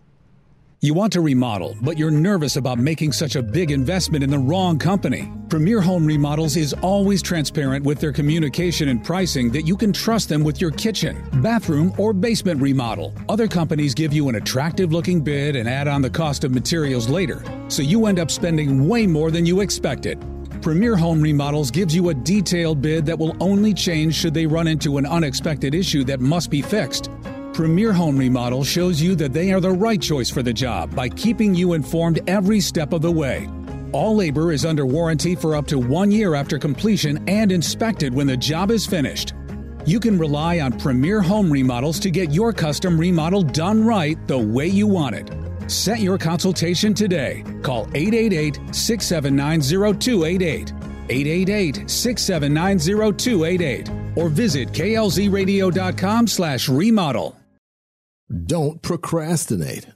[0.80, 4.38] You want to remodel, but you're nervous about making such a big investment in the
[4.38, 5.32] wrong company.
[5.50, 10.30] Premier Home Remodels is always transparent with their communication and pricing that you can trust
[10.30, 13.16] them with your kitchen, bathroom, or basement remodel.
[13.28, 17.10] Other companies give you an attractive looking bid and add on the cost of materials
[17.10, 20.24] later, so you end up spending way more than you expected.
[20.62, 24.68] Premier Home Remodels gives you a detailed bid that will only change should they run
[24.68, 27.10] into an unexpected issue that must be fixed.
[27.58, 31.10] Premier Home Remodel shows you that they are the right choice for the job by
[31.10, 33.49] keeping you informed every step of the way.
[33.93, 38.28] All labor is under warranty for up to one year after completion and inspected when
[38.28, 39.34] the job is finished.
[39.88, 44.38] You can rely on Premier Home Remodels to get your custom remodel done right the
[44.38, 45.32] way you want it.
[45.66, 47.43] Set your consultation today.
[47.64, 49.62] Call 888 679
[49.99, 50.74] 0288.
[51.10, 52.78] 888 679
[53.18, 57.37] 0288 or visit klzradio.com slash remodel.
[58.30, 59.88] Don't procrastinate.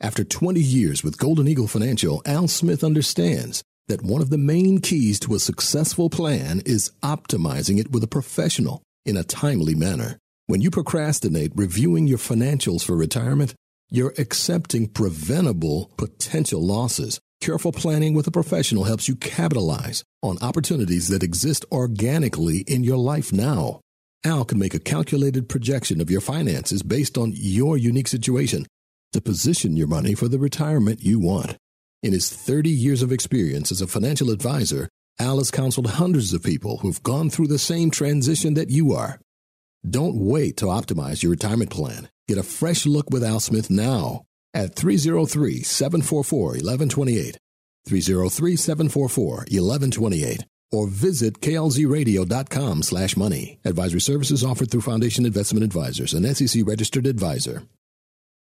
[0.00, 4.80] After 20 years with Golden Eagle Financial, Al Smith understands that one of the main
[4.80, 8.82] keys to a successful plan is optimizing it with a professional.
[9.04, 10.18] in a timely manner.
[10.48, 13.54] When you procrastinate reviewing your financials for retirement,
[13.88, 17.20] you're accepting preventable potential losses.
[17.40, 22.96] Careful planning with a professional helps you capitalize on opportunities that exist organically in your
[22.96, 23.80] life now.
[24.26, 28.66] Al can make a calculated projection of your finances based on your unique situation
[29.12, 31.56] to position your money for the retirement you want.
[32.02, 34.88] In his 30 years of experience as a financial advisor,
[35.20, 39.20] Al has counseled hundreds of people who've gone through the same transition that you are.
[39.88, 42.08] Don't wait to optimize your retirement plan.
[42.26, 47.38] Get a fresh look with Al Smith now at 303 744 1128.
[47.86, 53.58] 303 744 1128 or visit klzradio.com slash money.
[53.64, 57.62] Advisory services offered through Foundation Investment Advisors, an SEC registered advisor.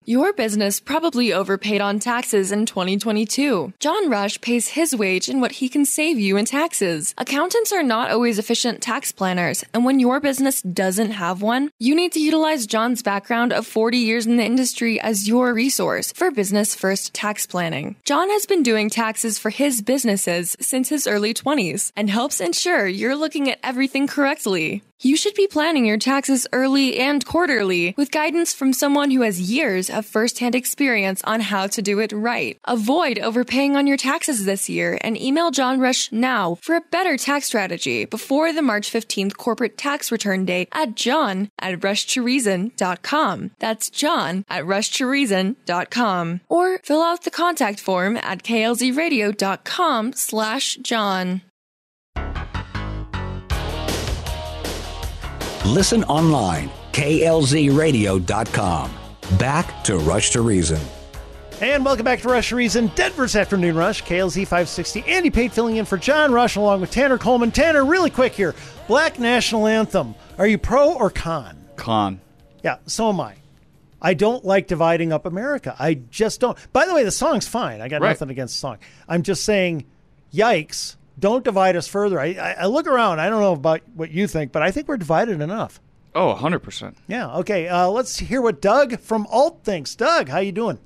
[0.08, 3.74] Your business probably overpaid on taxes in 2022.
[3.78, 7.14] John Rush pays his wage in what he can save you in taxes.
[7.18, 11.94] Accountants are not always efficient tax planners, and when your business doesn't have one, you
[11.94, 16.30] need to utilize John's background of 40 years in the industry as your resource for
[16.30, 17.94] business first tax planning.
[18.06, 22.86] John has been doing taxes for his businesses since his early 20s and helps ensure
[22.86, 24.82] you're looking at everything correctly.
[25.00, 29.40] You should be planning your taxes early and quarterly with guidance from someone who has
[29.40, 32.58] years of first-hand experience on how to do it right.
[32.64, 37.16] Avoid overpaying on your taxes this year and email John Rush now for a better
[37.16, 43.50] tax strategy before the March 15th corporate tax return date at john at rushtoreason.com.
[43.60, 46.40] That's john at rushtoreason.com.
[46.48, 51.42] Or fill out the contact form at klzradio.com slash john.
[55.68, 58.90] Listen online, klzradio.com.
[59.38, 60.80] Back to Rush to Reason.
[61.60, 65.04] And welcome back to Rush to Reason, Denver's Afternoon Rush, KLZ 560.
[65.06, 67.50] Andy Pate filling in for John Rush along with Tanner Coleman.
[67.50, 68.54] Tanner, really quick here.
[68.86, 70.14] Black National Anthem.
[70.38, 71.62] Are you pro or con?
[71.76, 72.20] Con.
[72.64, 73.34] Yeah, so am I.
[74.00, 75.76] I don't like dividing up America.
[75.78, 76.56] I just don't.
[76.72, 77.80] By the way, the song's fine.
[77.82, 78.10] I got Right.
[78.10, 78.78] nothing against the song.
[79.08, 79.84] I'm just saying,
[80.32, 82.20] yikes, don't divide us further.
[82.20, 83.20] I, I, I look around.
[83.20, 85.80] I don't know about what you think, but I think we're divided enough.
[86.14, 86.94] Oh, 100%.
[87.06, 87.36] Yeah.
[87.38, 87.68] Okay.
[87.68, 89.94] Uh, let's hear what Doug from Alt thinks.
[89.94, 90.78] Doug, how you doing?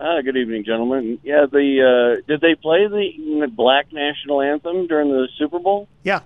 [0.00, 1.18] Ah, good evening, gentlemen.
[1.22, 5.88] Yeah, the uh, did they play the Black National Anthem during the Super Bowl?
[6.02, 6.20] Yeah.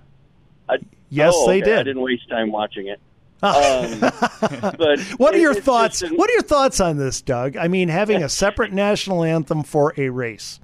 [0.69, 0.77] I,
[1.13, 1.73] Yes, oh, they okay.
[1.73, 1.83] I did.
[1.85, 2.99] didn't waste time watching it.
[3.43, 3.99] Um,
[4.77, 6.01] but What are your it's thoughts?
[6.01, 7.57] an- What are your thoughts on this, Doug?
[7.57, 10.60] I mean, having a separate national anthem for a race.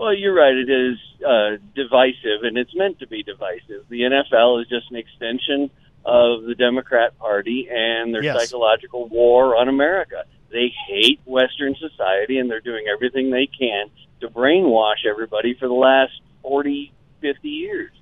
[0.00, 0.54] Well, you're right.
[0.56, 3.84] It is uh, divisive, and it's meant to be divisive.
[3.90, 5.68] The NFL is just an extension
[6.06, 8.34] of the Democrat Party and their Yes.
[8.48, 10.24] psychological war on America.
[10.50, 13.88] They hate Western society, and they're doing everything they can
[14.22, 17.92] to brainwash everybody for the last 40, 50 years.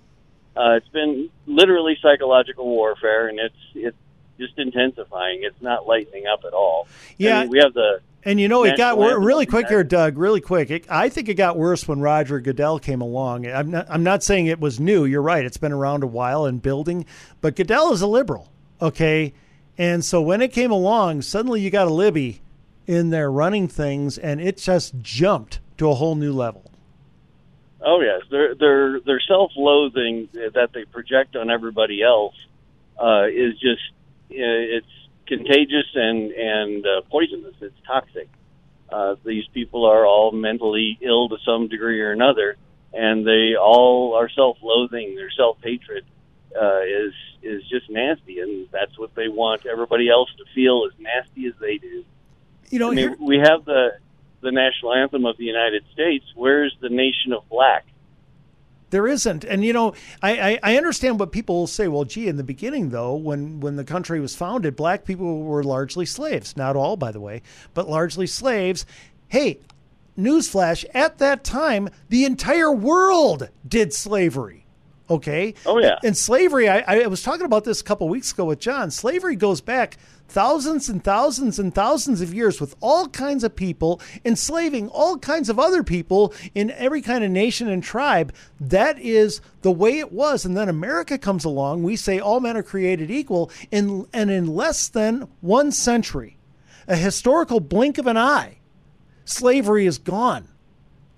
[0.57, 3.97] Uh, it's been literally psychological warfare, and it's it's
[4.39, 5.41] just intensifying.
[5.43, 6.87] It's not lightening up at all.
[6.89, 7.41] I Yeah.
[7.41, 10.19] mean, we have the And you know, it got wor- really quick here, Doug.
[10.19, 10.71] Really quick.
[10.71, 13.47] It, I think it got worse when Roger Goodell came along.
[13.47, 13.87] I'm not.
[13.89, 15.07] I'm not saying it was new.
[15.07, 15.47] You're right.
[15.47, 17.07] It's been around a while and building,
[17.41, 18.53] but Goodell is a liberal.
[18.83, 19.33] Okay,
[19.79, 22.43] and so when it came along, suddenly you got a Libby
[22.87, 26.71] in there running things, and it just jumped to a whole new level.
[27.81, 32.35] Oh yes, their their their self-loathing that they project on everybody else
[33.03, 33.81] uh, is just
[34.31, 34.87] uh, it's
[35.29, 37.55] contagious and and uh, poisonous.
[37.61, 38.29] It's toxic.
[38.91, 42.57] Uh, these people are all mentally ill to some degree or another,
[42.93, 45.15] and they all are self-loathing.
[45.15, 46.05] Their self-hatred
[46.61, 47.13] uh, is
[47.43, 51.55] is just nasty, and that's what they want everybody else to feel as nasty as
[51.61, 52.05] they do.
[52.71, 53.99] You know, I mean, we have the
[54.41, 56.25] the national anthem of the United States.
[56.35, 57.87] Where's the nation of black?
[58.91, 61.89] There isn't, and you know, I, I, I understand what people will say.
[61.89, 65.63] Well, gee, in the beginning, though, when when the country was founded, black people were
[65.63, 66.57] largely slaves.
[66.57, 67.43] Not all, by the way,
[67.75, 68.87] but largely slaves.
[69.29, 69.61] Hey,
[70.19, 74.65] newsflash: at that time, the entire world did slavery.
[75.11, 75.55] Okay.
[75.65, 75.99] Oh yeah.
[76.05, 78.91] And slavery, I, I was talking about this a couple weeks ago with John.
[78.91, 79.97] Slavery goes back
[80.29, 85.49] thousands and thousands and thousands of years with all kinds of people enslaving all kinds
[85.49, 88.33] of other people in every kind of nation and tribe.
[88.61, 90.45] That is the way it was.
[90.45, 91.83] And then America comes along.
[91.83, 93.51] We say all men are created equal.
[93.71, 96.37] In, and in less than one century,
[96.87, 98.59] a historical blink of an eye,
[99.25, 100.47] slavery is gone.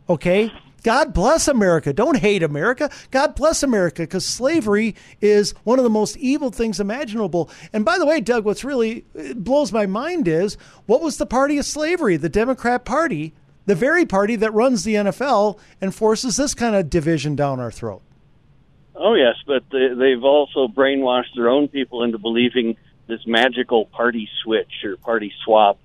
[0.08, 0.52] Okay?
[0.82, 1.92] God bless America.
[1.92, 2.90] Don't hate America.
[3.10, 7.50] God bless America because slavery is one of the most evil things imaginable.
[7.72, 9.04] And by the way, Doug, what's really
[9.34, 10.56] blows my mind is
[10.86, 12.16] what was the party of slavery?
[12.16, 13.34] The Democrat Party,
[13.66, 17.70] the very party that runs the NFL and forces this kind of division down our
[17.70, 18.02] throat.
[18.94, 22.76] Oh yes, but they, they've also brainwashed their own people into believing
[23.06, 25.78] this magical party switch or party swap,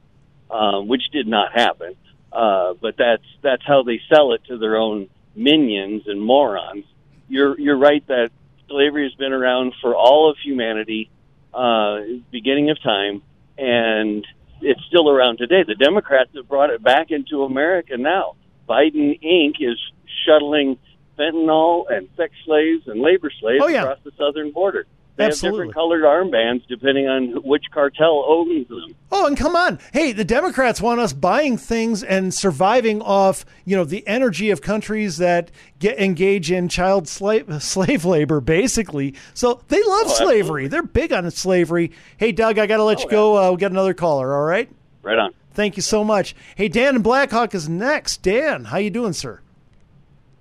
[0.52, 1.96] um, which did not happen.
[2.36, 6.84] Uh, but that's that's how they sell it to their own minions and morons.
[7.30, 8.30] You're you're right that
[8.68, 11.10] slavery has been around for all of humanity,
[11.54, 12.00] uh,
[12.32, 13.22] beginning of time,
[13.58, 14.26] and
[14.62, 15.64] it's still around today.
[15.66, 18.36] The Democrats have brought it back into America now.
[18.68, 19.56] Biden Inc.
[19.60, 19.80] is
[20.26, 20.78] shuttling
[21.18, 23.84] fentanyl and sex slaves and labor slaves Oh, yeah.
[23.84, 24.86] across the southern border.
[25.18, 25.68] They Absolutely.
[25.68, 28.94] have different colored armbands depending on which cartel owns them.
[29.14, 29.80] Oh, and come on.
[29.94, 34.62] Hey, the Democrats want us buying things and surviving off, you know, the energy of
[34.62, 39.16] countries that get engage in child slave slave labor basically.
[39.34, 40.68] So they love Oh, slavery.
[40.68, 41.92] They're big on slavery.
[42.18, 43.38] Hey, Doug, I got to let you go.
[43.38, 44.70] Uh, we got another caller, all right?
[45.02, 45.34] Right on.
[45.54, 46.36] Thank you so much.
[46.56, 48.22] Hey, Dan and Blackhawk is next.
[48.22, 49.40] Dan, how you doing, sir?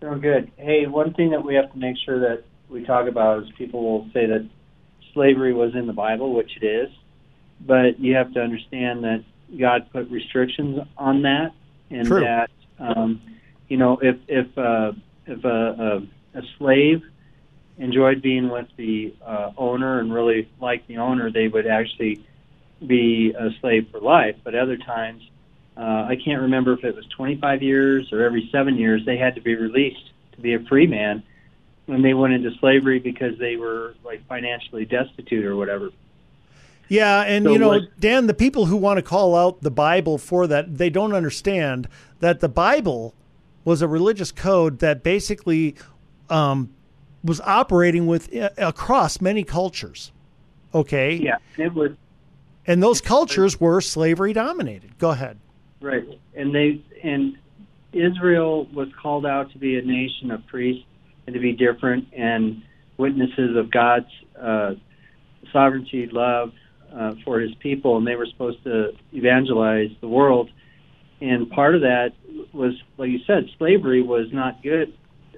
[0.01, 0.51] Doing good.
[0.57, 3.83] Hey, one thing that we have to make sure that we talk about is people
[3.85, 4.49] will say that
[5.15, 6.91] slavery was in the Bible, which it is,
[7.61, 9.25] but you have to understand that
[9.59, 11.53] God put restrictions on that,
[11.91, 12.21] and True.
[12.21, 13.23] that um,
[13.69, 14.93] you know if if uh,
[15.27, 16.03] if a,
[16.35, 17.03] a, a slave
[17.79, 22.25] enjoyed being with the uh, owner and really liked the owner, they would actually
[22.87, 24.37] be a slave for life.
[24.45, 25.23] But other times,
[25.77, 29.35] uh, I can't remember if it was 25 years or every seven years, they had
[29.35, 31.23] to be released to be a free man
[31.87, 35.91] when they went into slavery because they were like financially destitute or whatever.
[36.89, 39.71] Yeah, and So you know, what- Dan, the people who want to call out the
[39.71, 41.89] Bible for that, they don't understand
[42.21, 43.15] that the Bible
[43.65, 45.75] was a religious code that basically
[46.29, 46.71] um,
[47.23, 50.13] was operating with uh, across many cultures.
[50.75, 51.15] Okay.
[51.15, 51.93] Yeah, it was
[52.67, 54.99] And those cultures were slavery dominated.
[54.99, 55.39] Go ahead.
[55.81, 56.05] right,
[56.35, 57.37] and they and
[57.93, 60.85] Israel was called out to be a nation of priests
[61.27, 62.63] and to be different and
[62.97, 64.07] witnesses of God's
[64.41, 64.73] uh,
[65.53, 66.53] sovereignty, love
[66.95, 70.51] uh, for His people, and they were supposed to evangelize the world.
[71.21, 72.13] And part of that
[72.53, 74.93] was, like you said, slavery was not good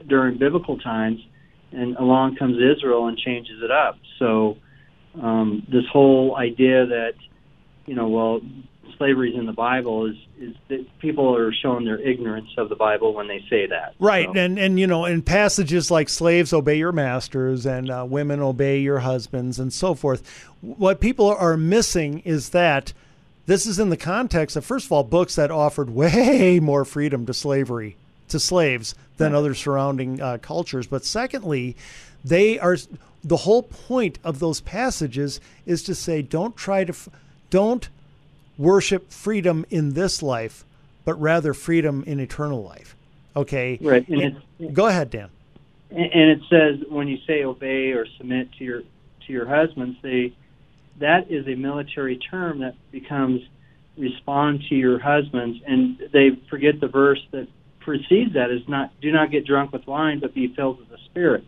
[0.06, 1.20] during biblical times,
[1.72, 3.98] and along comes Israel and changes it up.
[4.18, 4.56] So
[5.20, 7.12] um, this whole idea that
[7.86, 8.40] you know, well,
[8.96, 12.76] slavery is in the Bible is is that people are showing their ignorance of the
[12.76, 13.94] Bible when they say that.
[13.98, 18.40] Right, and and you know, in passages like "slaves obey your masters" and uh, "women
[18.40, 22.92] obey your husbands" and so forth, what people are missing is that
[23.46, 27.26] this is in the context of first of all books that offered way more freedom
[27.26, 27.96] to slavery
[28.28, 31.76] to slaves than other surrounding uh, cultures, but secondly,
[32.24, 32.76] they are
[33.24, 37.08] the whole point of those passages is to say don't try to f-
[37.50, 37.88] don't
[38.58, 40.64] worship freedom in this life,
[41.04, 42.96] but rather freedom in eternal life.
[43.34, 43.78] Okay.
[43.80, 45.28] Right, and And- go ahead, Dan.
[45.90, 49.98] And, and it says when you say obey or submit to your to your husbands,
[50.02, 50.32] they
[50.98, 53.42] that is a military term that becomes
[53.96, 57.48] respond to your husbands, and they forget the verse that
[57.80, 60.98] precedes that is not do not get drunk with wine, but be filled with the
[61.06, 61.44] Spirit.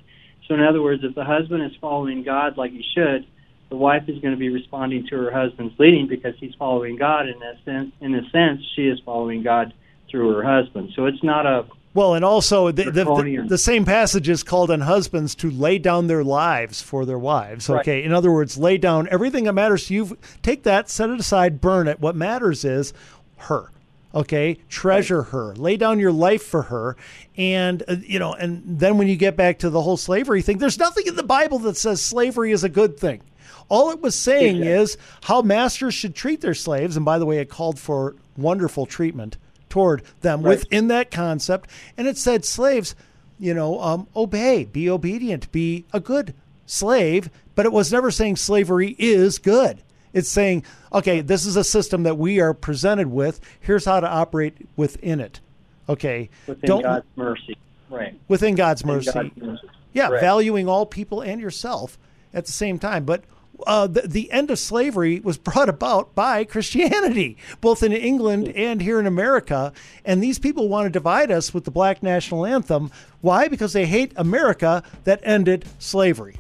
[0.47, 3.27] So, in other words, if the husband is following God like he should,
[3.69, 7.29] the wife is going to be responding to her husband's leading because he's following God.
[7.29, 9.73] In a sense, in a sense, she is following God
[10.11, 10.91] through her husband.
[10.97, 14.71] So it's not a Well, and also the, the, the, the same passage is called
[14.71, 17.69] on husbands to lay down their lives for their wives.
[17.69, 17.81] Right.
[17.81, 18.03] Okay.
[18.05, 20.19] In other words, lay down everything that matters to you.
[20.43, 22.01] Take that, set it aside, burn it.
[22.01, 22.95] What matters is
[23.37, 23.71] her.
[24.15, 24.59] Okay.
[24.71, 25.55] Treasure her.
[25.57, 26.97] Lay down your life for her.
[27.37, 30.57] And, uh, you know, and then when you get back to the whole slavery thing,
[30.57, 33.21] there's nothing in the Bible that says slavery is a good thing.
[33.69, 36.97] All it was saying is how masters should treat their slaves.
[36.97, 39.37] And by the way, it called for wonderful treatment
[39.69, 40.59] toward them Right.
[40.59, 41.69] within that concept.
[41.97, 42.95] And it said, slaves,
[43.39, 46.35] you know, um, obey, be obedient, be a good
[46.67, 47.31] slave.
[47.55, 49.79] But it was never saying slavery is good.
[50.13, 53.41] It's saying, okay, this is a system that we are presented with.
[53.61, 55.41] Here's how to operate within it.
[55.89, 56.31] Okay.
[56.47, 57.57] within God's mercy.
[57.91, 58.19] Right.
[58.29, 59.13] within God's Within mercy.
[59.13, 59.69] God's mercy.
[59.93, 60.21] Yeah, Right.
[60.21, 61.99] valuing all people and yourself
[62.35, 63.05] at the same time.
[63.05, 63.25] But
[63.67, 68.81] uh, the, the end of slavery was brought about by Christianity, both in England and
[68.81, 69.73] here in America.
[70.05, 72.91] And these people want to divide us with the black national anthem.
[73.21, 73.49] Why?
[73.49, 76.37] Because they hate America that ended slavery.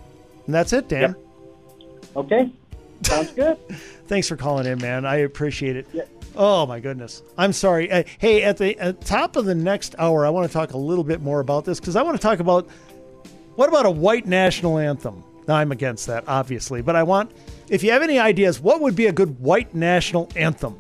[0.47, 1.17] And that's it, Dan.
[2.17, 2.51] Okay.
[3.03, 3.59] Sounds good.
[4.07, 5.05] Thanks for calling in, man.
[5.05, 6.09] I appreciate it.
[6.35, 7.23] Oh my goodness.
[7.37, 7.91] I'm sorry.
[7.91, 10.79] Uh, hey, at the at top of the next hour, I want to talk a
[10.79, 12.69] little bit more about this because I want to talk about
[13.57, 15.25] what about a white national anthem?
[15.49, 17.33] Now, I'm against that, obviously, but I want,
[17.71, 20.79] if you have any ideas, what would be a good white national anthem?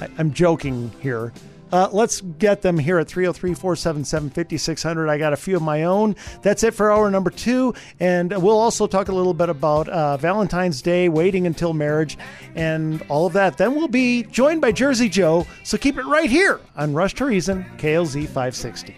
[0.00, 1.32] I, am joking here.
[1.72, 5.08] Uh, let's get them here at 303 477 5600.
[5.08, 6.16] I got a few of my own.
[6.42, 7.74] That's it for hour number two.
[8.00, 12.18] And we'll also talk a little bit about uh, Valentine's Day, waiting until marriage,
[12.56, 13.56] and all of that.
[13.56, 15.46] Then we'll be joined by Jersey Joe.
[15.62, 18.96] So keep it right here on Rush to Reason, KLZ 560.